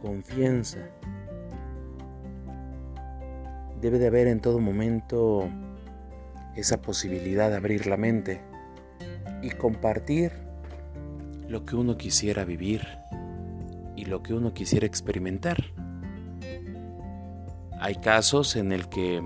confianza. 0.00 0.88
Debe 3.82 3.98
de 3.98 4.06
haber 4.06 4.26
en 4.26 4.40
todo 4.40 4.58
momento 4.58 5.50
esa 6.56 6.80
posibilidad 6.80 7.50
de 7.50 7.56
abrir 7.56 7.86
la 7.86 7.96
mente 7.96 8.40
y 9.42 9.50
compartir 9.50 10.32
lo 11.48 11.64
que 11.64 11.76
uno 11.76 11.96
quisiera 11.96 12.44
vivir 12.44 12.86
y 13.96 14.06
lo 14.06 14.22
que 14.22 14.34
uno 14.34 14.54
quisiera 14.54 14.86
experimentar. 14.86 15.64
Hay 17.80 17.96
casos 17.96 18.56
en 18.56 18.72
el 18.72 18.88
que 18.88 19.22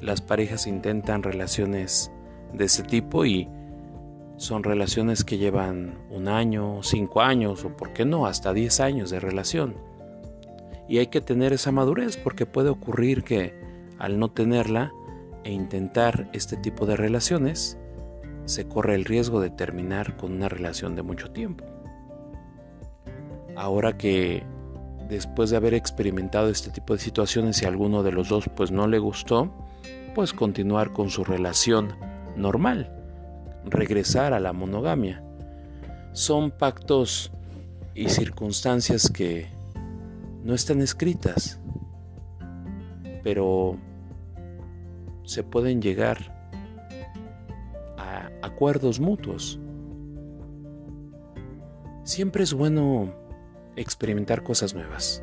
las 0.00 0.20
parejas 0.20 0.66
intentan 0.66 1.22
relaciones 1.22 2.10
de 2.52 2.64
ese 2.64 2.82
tipo 2.82 3.24
y 3.24 3.48
son 4.36 4.64
relaciones 4.64 5.24
que 5.24 5.38
llevan 5.38 5.98
un 6.10 6.26
año, 6.26 6.82
cinco 6.82 7.20
años 7.20 7.64
o 7.64 7.76
por 7.76 7.92
qué 7.92 8.04
no, 8.04 8.26
hasta 8.26 8.52
diez 8.52 8.80
años 8.80 9.10
de 9.10 9.20
relación. 9.20 9.76
Y 10.88 10.98
hay 10.98 11.06
que 11.06 11.20
tener 11.20 11.52
esa 11.52 11.70
madurez 11.70 12.16
porque 12.16 12.44
puede 12.44 12.68
ocurrir 12.68 13.22
que 13.22 13.54
al 13.98 14.18
no 14.18 14.30
tenerla 14.30 14.92
e 15.44 15.52
intentar 15.52 16.28
este 16.32 16.56
tipo 16.56 16.86
de 16.86 16.96
relaciones, 16.96 17.78
se 18.44 18.66
corre 18.66 18.94
el 18.94 19.04
riesgo 19.04 19.40
de 19.40 19.50
terminar 19.50 20.16
con 20.16 20.32
una 20.32 20.48
relación 20.48 20.96
de 20.96 21.02
mucho 21.02 21.30
tiempo. 21.30 21.64
Ahora 23.56 23.96
que 23.96 24.44
después 25.08 25.50
de 25.50 25.56
haber 25.56 25.74
experimentado 25.74 26.48
este 26.48 26.70
tipo 26.70 26.94
de 26.94 26.98
situaciones 26.98 27.62
y 27.62 27.66
a 27.66 27.68
alguno 27.68 28.02
de 28.02 28.12
los 28.12 28.28
dos 28.28 28.48
pues 28.56 28.70
no 28.70 28.86
le 28.86 28.98
gustó, 28.98 29.52
pues 30.14 30.32
continuar 30.32 30.92
con 30.92 31.10
su 31.10 31.24
relación 31.24 31.94
normal, 32.36 32.90
regresar 33.64 34.32
a 34.32 34.40
la 34.40 34.52
monogamia. 34.52 35.22
Son 36.12 36.50
pactos 36.50 37.32
y 37.94 38.08
circunstancias 38.08 39.10
que 39.10 39.48
no 40.44 40.54
están 40.54 40.80
escritas, 40.80 41.60
pero 43.22 43.78
se 45.24 45.42
pueden 45.42 45.80
llegar 45.80 46.34
a 47.96 48.30
acuerdos 48.42 49.00
mutuos. 49.00 49.58
Siempre 52.04 52.42
es 52.42 52.52
bueno 52.52 53.12
experimentar 53.76 54.42
cosas 54.42 54.74
nuevas, 54.74 55.22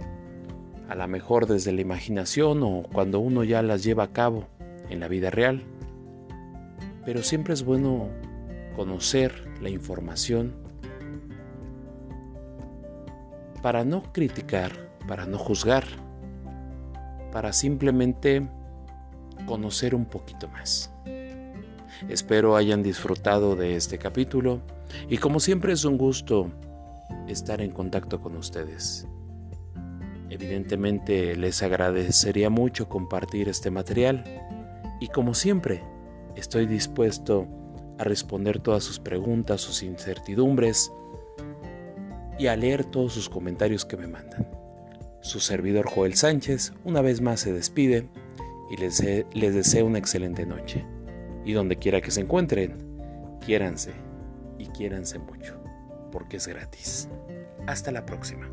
a 0.88 0.96
lo 0.96 1.08
mejor 1.08 1.46
desde 1.46 1.72
la 1.72 1.82
imaginación 1.82 2.64
o 2.64 2.84
cuando 2.92 3.20
uno 3.20 3.44
ya 3.44 3.62
las 3.62 3.84
lleva 3.84 4.04
a 4.04 4.14
cabo 4.14 4.48
en 4.90 5.00
la 5.00 5.08
vida 5.08 5.30
real, 5.30 5.64
pero 7.06 7.22
siempre 7.22 7.54
es 7.54 7.64
bueno 7.64 8.08
conocer 8.76 9.48
la 9.62 9.70
información 9.70 10.54
para 13.62 13.84
no 13.84 14.04
criticar, 14.14 14.72
para 15.08 15.26
no 15.26 15.38
juzgar, 15.38 15.84
para 17.32 17.52
simplemente 17.54 18.48
conocer 19.50 19.96
un 19.96 20.06
poquito 20.06 20.48
más. 20.48 20.92
Espero 22.08 22.56
hayan 22.56 22.84
disfrutado 22.84 23.56
de 23.56 23.76
este 23.76 23.98
capítulo 23.98 24.62
y 25.10 25.18
como 25.18 25.40
siempre 25.40 25.74
es 25.74 25.86
un 25.86 25.98
gusto 25.98 26.52
estar 27.28 27.60
en 27.60 27.72
contacto 27.72 28.22
con 28.22 28.36
ustedes. 28.36 29.08
Evidentemente 30.30 31.36
les 31.36 31.64
agradecería 31.64 32.52
mucho 32.52 32.88
compartir 32.88 33.50
este 33.50 33.72
material 33.72 34.24
Y 35.02 35.08
como 35.08 35.34
siempre, 35.34 35.82
estoy 36.36 36.68
dispuesto 36.68 37.48
a 37.98 38.04
responder 38.04 38.60
todas 38.60 38.84
sus 38.84 39.00
preguntas, 39.00 39.62
sus 39.62 39.82
incertidumbres 39.82 40.92
y 42.38 42.48
a 42.48 42.56
leer 42.56 42.86
todos 42.86 43.14
sus 43.14 43.30
comentarios 43.30 43.84
que 43.84 43.98
me 43.98 44.08
mandan. 44.08 44.48
Su 45.22 45.40
servidor 45.40 45.90
Joel 45.90 46.14
Sánchez 46.14 46.74
una 46.84 47.02
vez 47.02 47.22
más 47.22 47.40
se 47.40 47.52
despide 47.52 48.10
y 48.70 48.78
les, 48.78 49.04
les 49.34 49.54
deseo 49.54 49.86
una 49.86 50.00
excelente 50.00 50.46
noche. 50.46 50.86
Y 51.46 51.54
donde 51.54 51.78
quiera 51.78 52.02
que 52.02 52.12
se 52.12 52.22
encuentren, 52.22 52.78
quiéranse 53.46 53.94
y 54.58 54.68
quiéranse 54.68 55.20
mucho, 55.20 55.62
porque 56.12 56.38
es 56.38 56.48
gratis. 56.48 57.10
Hasta 57.68 57.92
la 57.92 58.06
próxima. 58.06 58.52